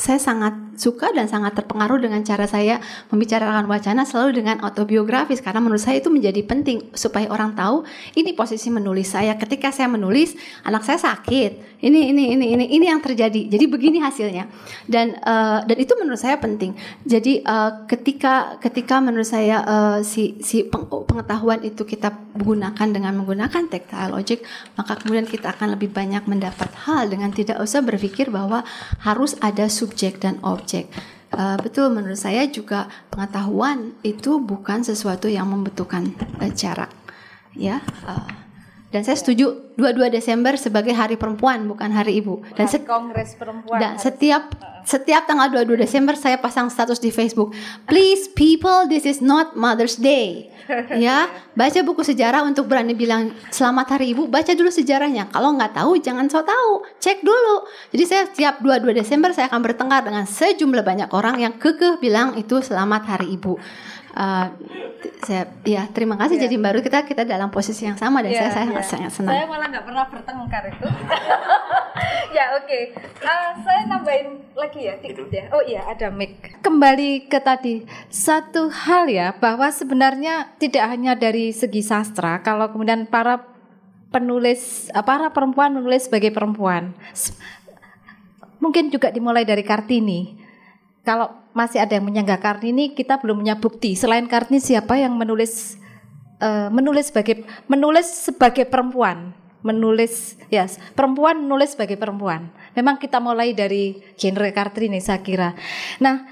saya 0.00 0.16
sangat 0.16 0.56
suka 0.80 1.12
dan 1.12 1.28
sangat 1.28 1.52
terpengaruh 1.60 2.00
dengan 2.00 2.24
cara 2.24 2.48
saya 2.48 2.80
membicarakan 3.12 3.68
wacana 3.68 4.08
selalu 4.08 4.40
dengan 4.40 4.64
autobiografis 4.64 5.44
karena 5.44 5.60
menurut 5.60 5.84
saya 5.84 6.00
itu 6.00 6.08
menjadi 6.08 6.40
penting 6.40 6.88
supaya 6.96 7.28
orang 7.28 7.52
tahu 7.52 7.84
ini 8.16 8.32
posisi 8.32 8.72
menulis 8.72 9.12
saya. 9.12 9.36
Ketika 9.36 9.68
saya 9.68 9.92
menulis 9.92 10.32
anak 10.64 10.88
saya 10.88 10.96
sakit. 10.96 11.68
Ini 11.80 12.12
ini 12.12 12.36
ini 12.36 12.46
ini 12.56 12.64
ini 12.76 12.86
yang 12.88 13.00
terjadi. 13.00 13.48
Jadi 13.48 13.64
begini 13.68 14.00
hasilnya. 14.00 14.48
Dan 14.88 15.16
uh, 15.20 15.64
dan 15.64 15.76
itu 15.76 15.92
menurut 15.96 16.20
saya 16.20 16.40
penting. 16.40 16.76
Jadi 17.04 17.44
uh, 17.44 17.84
ketika 17.84 18.56
ketika 18.60 19.00
menurut 19.04 19.28
saya 19.28 19.60
uh, 19.64 19.98
si 20.00 20.40
si 20.40 20.64
pengetahuan 20.68 21.60
itu 21.60 21.84
kita 21.84 22.12
gunakan 22.36 22.88
dengan 22.88 23.12
menggunakan 23.20 23.66
tactile 23.68 24.12
logic 24.14 24.46
maka 24.78 24.96
kemudian 24.96 25.26
kita 25.26 25.50
akan 25.52 25.74
lebih 25.74 25.90
banyak 25.90 26.24
mendapat 26.30 26.70
hal 26.86 27.10
dengan 27.10 27.34
tidak 27.34 27.58
usah 27.58 27.82
berpikir 27.82 28.30
bahwa 28.30 28.62
harus 29.02 29.34
ada 29.42 29.66
subjek 29.90 30.22
dan 30.22 30.38
objek. 30.46 30.86
Uh, 31.34 31.58
betul 31.58 31.90
menurut 31.90 32.18
saya 32.18 32.46
juga 32.46 32.86
pengetahuan 33.10 33.94
itu 34.06 34.38
bukan 34.38 34.86
sesuatu 34.86 35.26
yang 35.26 35.50
membutuhkan 35.50 36.14
uh, 36.38 36.50
jarak. 36.54 36.94
Ya. 37.58 37.82
Uh, 38.06 38.30
dan 38.94 39.06
saya 39.06 39.18
setuju 39.18 39.74
22 39.78 40.10
Desember 40.10 40.54
sebagai 40.58 40.94
Hari 40.94 41.14
Perempuan 41.14 41.66
bukan 41.66 41.90
Hari 41.90 42.18
Ibu. 42.22 42.58
Dan 42.58 42.66
hari 42.66 42.82
Kongres 42.86 43.38
Perempuan. 43.38 43.78
Dan 43.78 43.92
setiap 43.98 44.50
setiap 44.84 45.28
tanggal 45.28 45.50
22 45.52 45.80
Desember 45.80 46.14
saya 46.16 46.36
pasang 46.38 46.68
status 46.70 46.98
di 46.98 47.12
Facebook. 47.12 47.52
Please 47.84 48.30
people, 48.32 48.86
this 48.86 49.04
is 49.04 49.20
not 49.20 49.56
Mother's 49.56 49.98
Day. 49.98 50.50
ya, 51.04 51.26
baca 51.58 51.80
buku 51.82 52.02
sejarah 52.06 52.46
untuk 52.46 52.70
berani 52.70 52.94
bilang 52.94 53.34
selamat 53.50 53.98
Hari 53.98 54.14
Ibu. 54.14 54.30
Baca 54.30 54.52
dulu 54.54 54.70
sejarahnya. 54.70 55.28
Kalau 55.30 55.54
nggak 55.58 55.74
tahu 55.74 55.98
jangan 55.98 56.30
so 56.30 56.42
tahu, 56.46 56.86
cek 57.02 57.26
dulu. 57.26 57.66
Jadi 57.90 58.04
saya 58.06 58.22
setiap 58.30 58.62
22 58.62 58.94
Desember 58.94 59.34
saya 59.34 59.50
akan 59.50 59.60
bertengkar 59.66 60.06
dengan 60.06 60.24
sejumlah 60.24 60.84
banyak 60.86 61.10
orang 61.10 61.42
yang 61.42 61.54
kekeh 61.58 61.98
bilang 61.98 62.38
itu 62.38 62.62
selamat 62.62 63.02
Hari 63.16 63.34
Ibu. 63.34 63.58
Uh, 64.10 64.50
saya 65.22 65.46
ya 65.62 65.86
terima 65.92 66.16
kasih 66.16 66.40
yeah. 66.40 66.44
jadi 66.48 66.56
baru 66.58 66.78
kita 66.82 67.06
kita 67.06 67.22
dalam 67.28 67.52
posisi 67.52 67.86
yang 67.86 67.94
sama 67.94 68.24
dan 68.24 68.34
yeah, 68.34 68.40
saya 68.48 68.50
saya 68.50 68.66
yeah. 68.72 68.82
sangat 68.82 69.10
senang. 69.14 69.32
Saya 69.36 69.44
malah 69.46 69.66
nggak 69.70 69.84
pernah 69.86 70.04
bertengkar 70.08 70.62
itu. 70.66 70.86
ya 72.36 72.44
oke, 72.56 72.66
okay. 72.66 72.82
uh, 73.22 73.28
eh, 73.28 73.50
saya 73.62 73.80
nambahin 73.86 74.28
lagi 74.56 74.80
ya 74.88 74.94
dikit 74.98 75.28
ya. 75.30 75.44
Oh 75.54 75.62
iya 75.62 75.86
ada 75.86 76.08
mic. 76.10 76.58
Kembali 76.64 77.30
ke 77.30 77.38
tadi 77.38 77.86
satu 78.08 78.72
hal 78.72 79.06
ya 79.06 79.36
bahwa 79.36 79.68
sebenarnya 79.70 80.56
tidak 80.58 80.84
hanya 80.90 81.14
dari 81.14 81.54
segi 81.54 81.84
sastra 81.84 82.42
kalau 82.42 82.72
kemudian 82.72 83.06
para 83.06 83.46
penulis 84.10 84.90
eh, 84.90 85.04
para 85.06 85.30
perempuan 85.30 85.70
menulis 85.72 86.10
sebagai 86.10 86.34
perempuan 86.34 86.92
mungkin 88.60 88.92
juga 88.92 89.08
dimulai 89.08 89.46
dari 89.46 89.64
Kartini 89.64 90.36
kalau 91.00 91.32
masih 91.56 91.80
ada 91.80 91.96
yang 91.96 92.04
menyanggah 92.06 92.38
Kartini, 92.38 92.92
kita 92.92 93.18
belum 93.18 93.42
punya 93.42 93.56
bukti. 93.56 93.96
Selain 93.96 94.24
Kartini, 94.28 94.60
siapa 94.60 95.00
yang 95.00 95.16
menulis 95.16 95.80
uh, 96.40 96.68
menulis 96.68 97.08
sebagai 97.08 97.44
menulis 97.66 98.06
sebagai 98.08 98.68
perempuan, 98.68 99.32
menulis 99.64 100.36
ya 100.52 100.64
yes, 100.64 100.80
perempuan 100.92 101.40
menulis 101.44 101.72
sebagai 101.76 101.96
perempuan. 101.96 102.52
Memang 102.76 103.00
kita 103.00 103.18
mulai 103.18 103.56
dari 103.56 104.00
genre 104.16 104.48
Kartini 104.52 105.00
saya 105.00 105.20
kira. 105.24 105.56
Nah, 106.04 106.28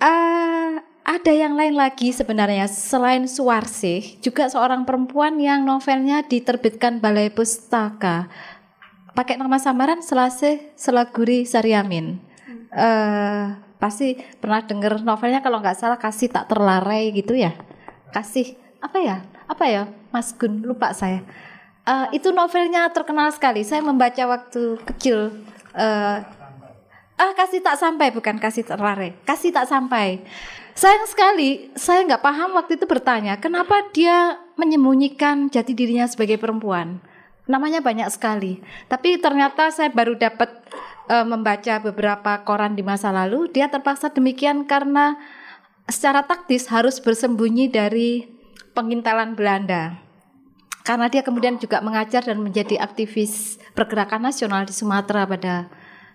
uh, 0.00 0.76
ada 1.02 1.32
yang 1.34 1.58
lain 1.58 1.74
lagi 1.74 2.14
sebenarnya 2.14 2.70
selain 2.70 3.26
Suwarsih, 3.26 4.22
juga 4.22 4.46
seorang 4.46 4.86
perempuan 4.86 5.34
yang 5.42 5.66
novelnya 5.66 6.22
diterbitkan 6.22 7.02
Balai 7.02 7.32
Pustaka. 7.32 8.30
Pakai 9.12 9.36
nama 9.36 9.60
samaran 9.60 10.00
Selase 10.00 10.72
Selaguri 10.78 11.44
Saryamin. 11.44 12.16
Uh, 12.72 13.71
pasti 13.82 14.14
pernah 14.38 14.62
denger 14.62 15.02
novelnya 15.02 15.42
kalau 15.42 15.58
nggak 15.58 15.74
salah 15.74 15.98
kasih 15.98 16.30
tak 16.30 16.46
terlarai 16.46 17.10
gitu 17.10 17.34
ya? 17.34 17.50
Kasih 18.14 18.54
apa 18.78 19.02
ya? 19.02 19.26
Apa 19.50 19.66
ya 19.66 19.90
Mas 20.14 20.30
Gun? 20.38 20.62
Lupa 20.62 20.94
saya. 20.94 21.26
Uh, 21.82 22.06
itu 22.14 22.30
novelnya 22.30 22.86
terkenal 22.94 23.34
sekali. 23.34 23.66
Saya 23.66 23.82
membaca 23.82 24.22
waktu 24.22 24.78
kecil 24.86 25.34
uh, 25.74 26.22
Ah, 27.22 27.30
kasih 27.38 27.62
tak 27.62 27.78
sampai 27.78 28.10
bukan 28.10 28.34
kasih 28.40 28.66
terlare, 28.66 29.14
kasih 29.22 29.54
tak 29.54 29.70
sampai. 29.70 30.26
Sayang 30.74 31.06
sekali, 31.06 31.70
saya 31.78 32.02
nggak 32.02 32.18
paham 32.18 32.58
waktu 32.58 32.74
itu 32.74 32.82
bertanya, 32.82 33.38
kenapa 33.38 33.78
dia 33.94 34.42
menyembunyikan 34.58 35.46
jati 35.46 35.70
dirinya 35.70 36.08
sebagai 36.10 36.34
perempuan. 36.40 36.98
Namanya 37.46 37.78
banyak 37.78 38.10
sekali, 38.10 38.58
tapi 38.90 39.22
ternyata 39.22 39.70
saya 39.70 39.94
baru 39.94 40.18
dapat 40.18 40.50
uh, 41.08 41.26
membaca 41.26 41.80
beberapa 41.80 42.42
koran 42.46 42.76
di 42.76 42.84
masa 42.84 43.10
lalu. 43.10 43.48
Dia 43.50 43.70
terpaksa 43.72 44.12
demikian 44.12 44.68
karena 44.68 45.18
secara 45.88 46.26
taktis 46.26 46.68
harus 46.68 47.00
bersembunyi 47.00 47.70
dari 47.70 48.28
pengintalan 48.76 49.34
Belanda. 49.38 49.98
Karena 50.82 51.06
dia 51.06 51.22
kemudian 51.22 51.62
juga 51.62 51.78
mengajar 51.78 52.26
dan 52.26 52.42
menjadi 52.42 52.82
aktivis 52.82 53.62
pergerakan 53.72 54.26
nasional 54.26 54.66
di 54.66 54.74
Sumatera 54.74 55.22
pada 55.22 55.70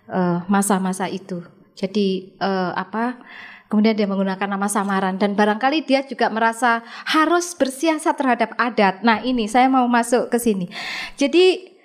Eh, 0.08 0.38
masa-masa 0.48 1.04
uh, 1.04 1.12
itu. 1.12 1.44
Jadi 1.76 2.32
uh, 2.40 2.72
apa? 2.72 3.20
Kemudian 3.68 3.92
dia 3.92 4.08
menggunakan 4.08 4.48
nama 4.48 4.64
samaran 4.64 5.20
dan 5.20 5.36
barangkali 5.36 5.84
dia 5.84 6.00
juga 6.00 6.32
merasa 6.32 6.80
harus 7.04 7.52
bersiasat 7.52 8.16
terhadap 8.16 8.56
adat. 8.56 9.04
Nah, 9.04 9.20
ini 9.20 9.44
saya 9.52 9.68
mau 9.68 9.84
masuk 9.84 10.32
ke 10.32 10.40
sini. 10.40 10.72
Jadi 11.20 11.76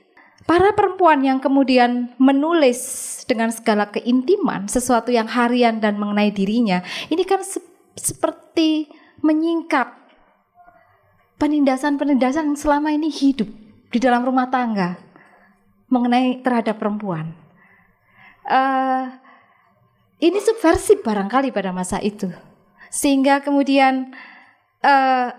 para 0.43 0.75
perempuan 0.75 1.23
yang 1.23 1.39
kemudian 1.39 2.13
menulis 2.19 2.79
dengan 3.27 3.51
segala 3.51 3.89
keintiman 3.89 4.67
sesuatu 4.67 5.09
yang 5.09 5.27
harian 5.27 5.79
dan 5.79 5.95
mengenai 5.95 6.31
dirinya, 6.33 6.83
ini 7.07 7.23
kan 7.23 7.43
se 7.43 7.61
seperti 7.93 8.89
menyingkap 9.21 9.93
penindasan-penindasan 11.37 12.51
yang 12.51 12.57
selama 12.57 12.89
ini 12.89 13.13
hidup 13.13 13.45
di 13.93 14.01
dalam 14.01 14.25
rumah 14.25 14.49
tangga 14.49 14.97
mengenai 15.93 16.41
terhadap 16.41 16.81
perempuan 16.81 17.37
uh, 18.47 19.05
ini 20.23 20.39
subversif 20.39 21.03
barangkali 21.03 21.51
pada 21.51 21.75
masa 21.75 21.99
itu. 21.99 22.31
Sehingga 22.93 23.41
kemudian 23.43 24.13
uh, 24.85 25.29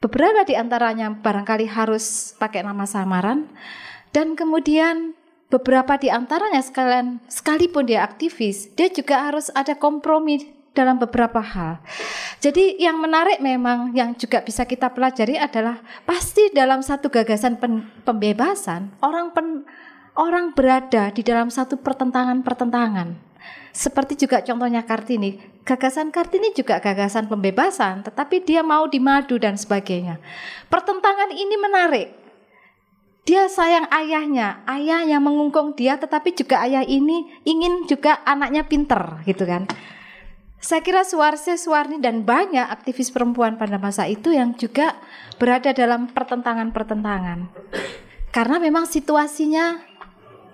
beberapa 0.00 0.42
di 0.48 0.56
antaranya 0.56 1.12
barangkali 1.12 1.68
harus 1.70 2.34
pakai 2.40 2.64
nama 2.64 2.88
samaran 2.88 3.46
dan 4.10 4.34
kemudian 4.34 5.14
beberapa 5.50 5.98
di 5.98 6.10
antaranya 6.10 6.62
sekalian 6.62 7.18
sekalipun 7.26 7.86
dia 7.90 8.06
aktivis, 8.06 8.70
dia 8.78 8.86
juga 8.90 9.26
harus 9.26 9.50
ada 9.54 9.74
kompromi 9.74 10.60
dalam 10.70 11.02
beberapa 11.02 11.42
hal. 11.42 11.82
Jadi 12.38 12.78
yang 12.78 13.02
menarik 13.02 13.42
memang 13.42 13.90
yang 13.90 14.14
juga 14.14 14.40
bisa 14.40 14.62
kita 14.62 14.94
pelajari 14.94 15.34
adalah 15.34 15.82
pasti 16.06 16.48
dalam 16.54 16.80
satu 16.80 17.10
gagasan 17.10 17.58
pembebasan 18.06 18.94
orang 19.02 19.34
pen, 19.34 19.66
orang 20.14 20.54
berada 20.54 21.10
di 21.10 21.26
dalam 21.26 21.50
satu 21.50 21.78
pertentangan-pertentangan. 21.82 23.30
Seperti 23.70 24.26
juga 24.26 24.42
contohnya 24.42 24.82
Kartini, 24.82 25.38
gagasan 25.62 26.10
Kartini 26.10 26.50
juga 26.50 26.82
gagasan 26.82 27.30
pembebasan, 27.30 28.02
tetapi 28.02 28.42
dia 28.42 28.66
mau 28.66 28.90
dimadu 28.90 29.38
dan 29.38 29.54
sebagainya. 29.54 30.18
Pertentangan 30.66 31.30
ini 31.30 31.54
menarik. 31.54 32.19
Dia 33.28 33.46
sayang 33.46 33.86
ayahnya, 33.92 34.64
ayah 34.64 35.04
yang 35.04 35.22
mengungkung 35.22 35.76
dia, 35.76 36.00
tetapi 36.00 36.32
juga 36.32 36.64
ayah 36.64 36.82
ini 36.82 37.28
ingin 37.44 37.84
juga 37.86 38.24
anaknya 38.24 38.64
pinter, 38.64 39.20
gitu 39.28 39.44
kan. 39.44 39.68
Saya 40.60 40.84
kira 40.84 41.04
Suwarse, 41.04 41.56
Suwarni 41.56 42.00
dan 42.04 42.24
banyak 42.24 42.68
aktivis 42.68 43.08
perempuan 43.08 43.56
pada 43.56 43.80
masa 43.80 44.04
itu 44.08 44.32
yang 44.32 44.56
juga 44.56 44.96
berada 45.40 45.72
dalam 45.72 46.08
pertentangan-pertentangan. 46.12 47.48
Karena 48.28 48.56
memang 48.60 48.84
situasinya 48.84 49.90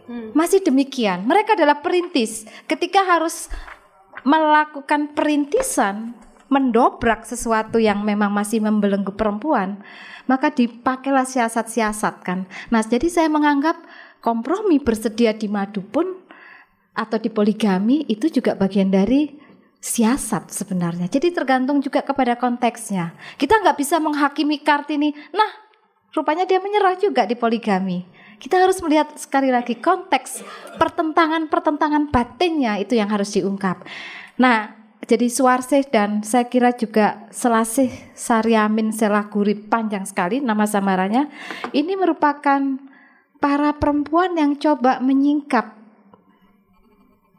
Hmm. 0.06 0.30
Masih 0.38 0.62
demikian, 0.62 1.26
mereka 1.26 1.58
adalah 1.58 1.82
perintis. 1.82 2.46
Ketika 2.70 3.02
harus 3.02 3.50
melakukan 4.22 5.10
perintisan, 5.18 6.14
mendobrak 6.46 7.26
sesuatu 7.26 7.82
yang 7.82 8.06
memang 8.06 8.30
masih 8.30 8.62
membelenggu 8.62 9.10
perempuan, 9.18 9.82
maka 10.26 10.52
dipakailah 10.52 11.26
siasat-siasat 11.26 12.14
kan. 12.22 12.44
Nah, 12.70 12.82
jadi 12.82 13.06
saya 13.10 13.28
menganggap 13.30 13.78
kompromi 14.22 14.82
bersedia 14.82 15.34
di 15.34 15.46
madu 15.46 15.82
pun 15.82 16.26
atau 16.96 17.18
di 17.20 17.30
poligami 17.30 18.06
itu 18.10 18.30
juga 18.30 18.58
bagian 18.58 18.90
dari 18.90 19.30
siasat 19.78 20.50
sebenarnya. 20.50 21.06
Jadi 21.06 21.30
tergantung 21.30 21.78
juga 21.78 22.02
kepada 22.02 22.34
konteksnya. 22.34 23.14
Kita 23.38 23.62
nggak 23.62 23.76
bisa 23.78 24.02
menghakimi 24.02 24.58
Kartini. 24.60 25.14
Nah, 25.30 25.50
rupanya 26.10 26.42
dia 26.48 26.58
menyerah 26.58 26.98
juga 26.98 27.22
di 27.28 27.38
poligami. 27.38 28.02
Kita 28.36 28.60
harus 28.60 28.82
melihat 28.84 29.16
sekali 29.16 29.48
lagi 29.48 29.80
konteks 29.80 30.44
pertentangan-pertentangan 30.76 32.12
batinnya 32.12 32.76
itu 32.76 32.92
yang 32.92 33.08
harus 33.08 33.32
diungkap. 33.32 33.80
Nah, 34.36 34.75
jadi 35.06 35.30
Suarsih 35.30 35.86
dan 35.86 36.26
saya 36.26 36.50
kira 36.50 36.74
juga 36.74 37.30
Selasih 37.30 37.94
Saryamin 38.18 38.90
Selaguri 38.90 39.54
panjang 39.54 40.02
sekali 40.02 40.42
nama 40.42 40.66
samarannya. 40.66 41.30
Ini 41.70 41.94
merupakan 41.94 42.58
para 43.38 43.70
perempuan 43.78 44.34
yang 44.34 44.58
coba 44.58 44.98
menyingkap 44.98 45.78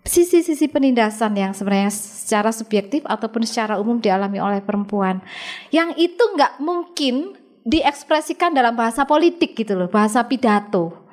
sisi-sisi 0.07 0.71
penindasan 0.71 1.35
yang 1.35 1.51
sebenarnya 1.51 1.91
secara 1.91 2.55
subjektif 2.55 3.03
ataupun 3.03 3.43
secara 3.43 3.75
umum 3.75 3.99
dialami 3.99 4.39
oleh 4.39 4.63
perempuan. 4.63 5.19
Yang 5.67 5.99
itu 5.99 6.23
nggak 6.23 6.63
mungkin 6.63 7.35
diekspresikan 7.67 8.55
dalam 8.55 8.79
bahasa 8.79 9.03
politik 9.03 9.59
gitu 9.59 9.75
loh, 9.75 9.91
bahasa 9.91 10.23
pidato. 10.23 11.06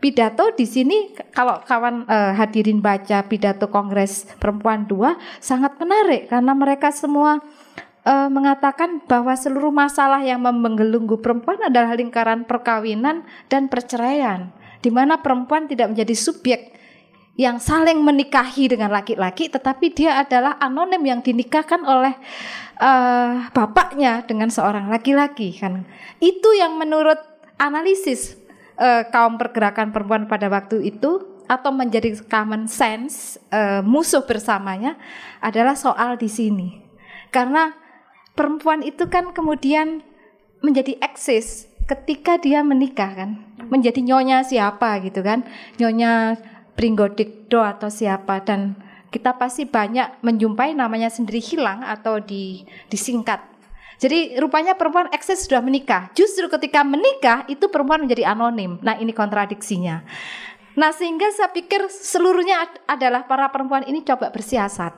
Pidato 0.00 0.48
di 0.56 0.64
sini 0.64 1.12
kalau 1.28 1.60
kawan 1.60 2.08
uh, 2.08 2.32
hadirin 2.32 2.80
baca 2.80 3.20
pidato 3.28 3.68
Kongres 3.68 4.24
Perempuan 4.40 4.88
2 4.88 4.96
sangat 5.44 5.76
menarik 5.76 6.32
karena 6.32 6.56
mereka 6.56 6.88
semua 6.88 7.44
uh, 8.08 8.28
mengatakan 8.32 9.04
bahwa 9.04 9.36
seluruh 9.36 9.68
masalah 9.68 10.24
yang 10.24 10.40
menggelunggu 10.40 11.20
perempuan 11.20 11.60
adalah 11.68 11.92
lingkaran 11.92 12.48
perkawinan 12.48 13.28
dan 13.52 13.68
perceraian 13.68 14.48
di 14.80 14.88
mana 14.88 15.20
perempuan 15.20 15.68
tidak 15.68 15.92
menjadi 15.92 16.16
subjek 16.16 16.72
yang 17.36 17.60
saling 17.60 18.00
menikahi 18.00 18.72
dengan 18.72 18.88
laki-laki 18.88 19.52
tetapi 19.52 19.92
dia 19.92 20.16
adalah 20.24 20.56
anonim 20.64 21.04
yang 21.04 21.20
dinikahkan 21.20 21.84
oleh 21.84 22.16
uh, 22.80 23.52
bapaknya 23.52 24.24
dengan 24.24 24.48
seorang 24.48 24.88
laki-laki 24.88 25.60
kan. 25.60 25.84
Itu 26.24 26.56
yang 26.56 26.80
menurut 26.80 27.20
analisis 27.60 28.39
uh, 28.80 29.04
kaum 29.12 29.36
pergerakan 29.36 29.92
perempuan 29.92 30.24
pada 30.24 30.48
waktu 30.48 30.80
itu 30.88 31.44
atau 31.44 31.70
menjadi 31.74 32.16
common 32.26 32.64
sense 32.66 33.36
uh, 33.52 33.84
musuh 33.84 34.24
bersamanya 34.24 34.96
adalah 35.44 35.76
soal 35.76 36.16
di 36.16 36.26
sini. 36.32 36.80
Karena 37.28 37.74
perempuan 38.34 38.80
itu 38.80 39.06
kan 39.12 39.36
kemudian 39.36 40.02
menjadi 40.64 40.96
eksis 41.04 41.68
ketika 41.84 42.38
dia 42.38 42.62
menikah 42.62 43.12
kan, 43.12 43.30
menjadi 43.66 43.98
nyonya 43.98 44.46
siapa 44.46 45.02
gitu 45.04 45.20
kan, 45.20 45.42
nyonya 45.76 46.38
Pringgodikdo 46.70 47.60
atau 47.60 47.92
siapa 47.92 48.40
dan 48.40 48.78
kita 49.10 49.36
pasti 49.36 49.66
banyak 49.66 50.22
menjumpai 50.22 50.72
namanya 50.72 51.10
sendiri 51.10 51.42
hilang 51.42 51.82
atau 51.82 52.22
di, 52.22 52.62
disingkat. 52.88 53.42
Jadi 54.00 54.40
rupanya 54.40 54.80
perempuan 54.80 55.12
eksis 55.12 55.44
sudah 55.44 55.60
menikah. 55.60 56.08
Justru 56.16 56.48
ketika 56.48 56.80
menikah 56.80 57.44
itu 57.52 57.68
perempuan 57.68 58.00
menjadi 58.00 58.32
anonim. 58.32 58.80
Nah 58.80 58.96
ini 58.96 59.12
kontradiksinya. 59.12 60.00
Nah 60.72 60.88
sehingga 60.96 61.28
saya 61.36 61.52
pikir 61.52 61.84
seluruhnya 61.92 62.64
adalah 62.88 63.28
para 63.28 63.52
perempuan 63.52 63.84
ini 63.84 64.00
coba 64.00 64.32
bersiasat. 64.32 64.96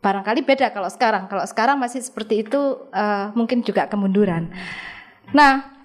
Barangkali 0.00 0.40
beda 0.48 0.72
kalau 0.72 0.88
sekarang. 0.88 1.28
Kalau 1.28 1.44
sekarang 1.44 1.76
masih 1.76 2.00
seperti 2.00 2.40
itu 2.48 2.88
uh, 2.88 3.36
mungkin 3.36 3.60
juga 3.60 3.84
kemunduran. 3.84 4.48
Nah 5.36 5.76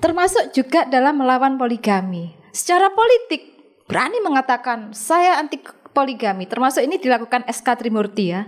termasuk 0.00 0.56
juga 0.56 0.88
dalam 0.88 1.20
melawan 1.20 1.60
poligami. 1.60 2.32
Secara 2.56 2.88
politik 2.96 3.60
berani 3.84 4.24
mengatakan 4.24 4.96
saya 4.96 5.36
anti 5.36 5.60
poligami, 5.96 6.44
termasuk 6.44 6.84
ini 6.84 7.00
dilakukan 7.00 7.48
SK 7.48 7.80
Trimurti 7.80 8.36
ya. 8.36 8.44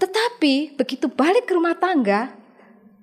Tetapi 0.00 0.80
begitu 0.80 1.12
balik 1.12 1.44
ke 1.44 1.52
rumah 1.52 1.76
tangga, 1.76 2.32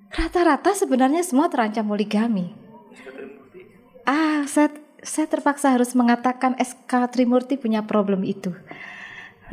rata-rata 0.09 0.73
sebenarnya 0.73 1.21
semua 1.21 1.45
terancam 1.45 1.86
poligami. 1.86 2.57
Ah, 4.09 4.49
saya, 4.49 4.73
saya 5.05 5.29
terpaksa 5.29 5.69
harus 5.69 5.93
mengatakan 5.93 6.57
SK 6.57 7.13
Trimurti 7.13 7.61
punya 7.61 7.86
problem 7.86 8.25
itu. 8.25 8.49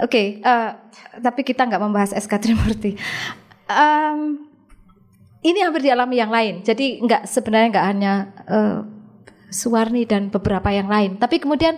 Oke, 0.01 0.09
okay, 0.09 0.27
uh, 0.41 0.73
eh, 0.73 1.21
tapi 1.21 1.45
kita 1.45 1.69
nggak 1.69 1.83
membahas 1.85 2.17
SK 2.17 2.33
Trimurti. 2.41 2.97
Um, 3.69 4.49
ini 5.45 5.59
hampir 5.61 5.85
dialami 5.85 6.17
yang 6.17 6.33
lain. 6.33 6.65
Jadi 6.65 7.03
nggak 7.05 7.29
sebenarnya 7.29 7.69
nggak 7.77 7.87
hanya 7.93 8.13
uh, 8.49 8.81
Suwarni 9.53 10.09
dan 10.09 10.33
beberapa 10.33 10.73
yang 10.73 10.89
lain. 10.89 11.21
Tapi 11.21 11.37
kemudian 11.37 11.77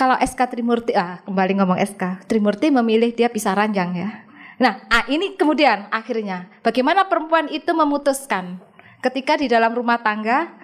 kalau 0.00 0.16
SK 0.16 0.56
Trimurti, 0.56 0.96
ah 0.96 1.20
kembali 1.28 1.60
ngomong 1.60 1.76
SK, 1.76 2.24
Trimurti 2.24 2.72
memilih 2.72 3.12
dia 3.12 3.28
pisah 3.28 3.52
ranjang 3.52 3.92
ya. 3.92 4.24
Nah, 4.56 4.80
ah, 4.88 5.04
ini 5.12 5.36
kemudian 5.36 5.92
akhirnya 5.92 6.48
bagaimana 6.64 7.04
perempuan 7.04 7.52
itu 7.52 7.68
memutuskan 7.76 8.56
ketika 9.04 9.36
di 9.36 9.52
dalam 9.52 9.76
rumah 9.76 10.00
tangga 10.00 10.56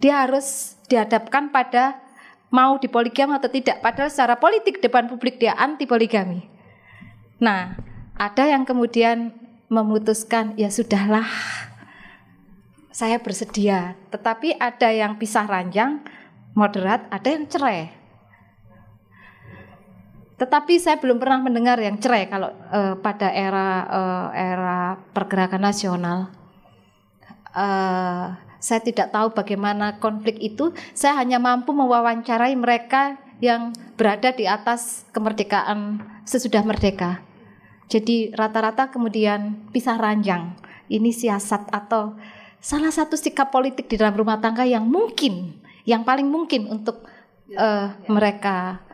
dia 0.00 0.24
harus 0.24 0.76
dihadapkan 0.88 1.52
pada 1.52 2.00
mau 2.48 2.80
dipoligami 2.80 3.36
atau 3.36 3.52
tidak. 3.52 3.84
Padahal 3.84 4.08
secara 4.08 4.40
politik 4.40 4.80
depan 4.80 5.04
publik 5.04 5.36
dia 5.36 5.52
anti 5.56 5.84
poligami. 5.84 6.48
Nah, 7.36 7.76
ada 8.16 8.44
yang 8.48 8.64
kemudian 8.64 9.36
memutuskan 9.68 10.56
ya 10.56 10.72
sudahlah 10.72 11.28
saya 12.88 13.20
bersedia. 13.20 14.00
Tetapi 14.08 14.56
ada 14.56 14.88
yang 14.88 15.20
pisah 15.20 15.44
ranjang, 15.44 16.00
moderat, 16.56 17.04
ada 17.12 17.28
yang 17.28 17.44
cerai. 17.44 17.95
Tetapi 20.36 20.76
saya 20.76 21.00
belum 21.00 21.16
pernah 21.16 21.40
mendengar 21.40 21.80
yang 21.80 21.96
cerai 21.96 22.28
kalau 22.28 22.52
uh, 22.68 23.00
pada 23.00 23.32
era 23.32 23.88
uh, 23.88 24.28
era 24.36 25.00
pergerakan 25.16 25.64
nasional. 25.64 26.28
Uh, 27.56 28.36
saya 28.60 28.84
tidak 28.84 29.16
tahu 29.16 29.32
bagaimana 29.32 29.96
konflik 29.96 30.36
itu. 30.36 30.76
Saya 30.92 31.16
hanya 31.24 31.40
mampu 31.40 31.72
mewawancarai 31.72 32.52
mereka 32.52 33.16
yang 33.40 33.72
berada 33.96 34.32
di 34.32 34.44
atas 34.44 35.08
kemerdekaan 35.16 36.04
sesudah 36.28 36.60
merdeka. 36.64 37.24
Jadi 37.88 38.34
rata-rata 38.36 38.92
kemudian 38.92 39.70
pisah 39.72 39.96
ranjang. 39.96 40.52
Ini 40.86 41.10
siasat 41.16 41.72
atau 41.72 42.18
salah 42.60 42.92
satu 42.92 43.16
sikap 43.16 43.48
politik 43.48 43.88
di 43.88 43.96
dalam 43.96 44.18
rumah 44.18 44.36
tangga 44.36 44.68
yang 44.68 44.84
mungkin, 44.84 45.64
yang 45.88 46.04
paling 46.04 46.28
mungkin 46.28 46.68
untuk 46.68 47.06
uh, 47.54 47.88
mereka 48.10 48.84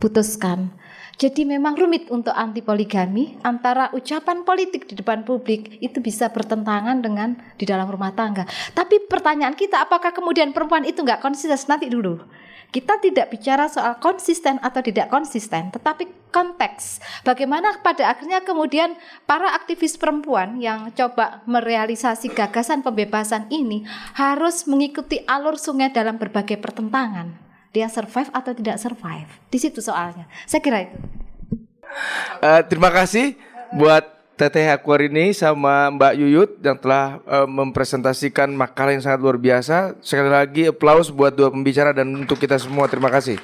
putuskan. 0.00 0.72
Jadi 1.20 1.44
memang 1.44 1.76
rumit 1.76 2.08
untuk 2.08 2.32
anti 2.32 2.64
poligami 2.64 3.36
antara 3.44 3.92
ucapan 3.92 4.40
politik 4.40 4.88
di 4.88 4.96
depan 4.96 5.20
publik 5.20 5.76
itu 5.84 6.00
bisa 6.00 6.32
bertentangan 6.32 7.04
dengan 7.04 7.36
di 7.60 7.68
dalam 7.68 7.84
rumah 7.92 8.16
tangga. 8.16 8.48
Tapi 8.72 9.04
pertanyaan 9.04 9.52
kita 9.52 9.84
apakah 9.84 10.16
kemudian 10.16 10.56
perempuan 10.56 10.88
itu 10.88 11.04
nggak 11.04 11.20
konsisten 11.20 11.60
nanti 11.68 11.92
dulu. 11.92 12.24
Kita 12.72 12.96
tidak 13.02 13.34
bicara 13.34 13.68
soal 13.68 13.98
konsisten 13.98 14.62
atau 14.62 14.78
tidak 14.78 15.10
konsisten, 15.10 15.74
tetapi 15.74 16.30
konteks. 16.30 17.02
Bagaimana 17.26 17.82
pada 17.82 18.14
akhirnya 18.14 18.40
kemudian 18.46 18.94
para 19.26 19.52
aktivis 19.58 19.98
perempuan 19.98 20.56
yang 20.62 20.88
coba 20.94 21.42
merealisasi 21.50 22.30
gagasan 22.32 22.80
pembebasan 22.86 23.50
ini 23.52 23.84
harus 24.14 24.64
mengikuti 24.70 25.20
alur 25.26 25.58
sungai 25.58 25.90
dalam 25.90 26.16
berbagai 26.16 26.62
pertentangan 26.62 27.49
dia 27.70 27.86
survive 27.86 28.30
atau 28.34 28.52
tidak 28.54 28.76
survive. 28.82 29.30
Di 29.50 29.58
situ 29.58 29.78
soalnya. 29.78 30.26
Saya 30.46 30.60
kira 30.62 30.86
itu. 30.86 30.96
Uh, 32.42 32.62
terima 32.66 32.90
kasih 32.90 33.34
buat 33.74 34.06
Teteh 34.38 34.72
Akwar 34.72 35.04
ini 35.04 35.36
sama 35.36 35.92
Mbak 35.92 36.14
Yuyut 36.16 36.50
yang 36.64 36.80
telah 36.80 37.20
uh, 37.28 37.44
mempresentasikan 37.44 38.48
makalah 38.56 38.96
yang 38.96 39.04
sangat 39.04 39.20
luar 39.20 39.36
biasa. 39.36 40.00
Sekali 40.00 40.30
lagi 40.32 40.62
aplaus 40.72 41.12
buat 41.12 41.36
dua 41.36 41.52
pembicara 41.52 41.92
dan 41.92 42.08
untuk 42.16 42.40
kita 42.40 42.56
semua. 42.56 42.88
Terima 42.88 43.12
kasih. 43.12 43.36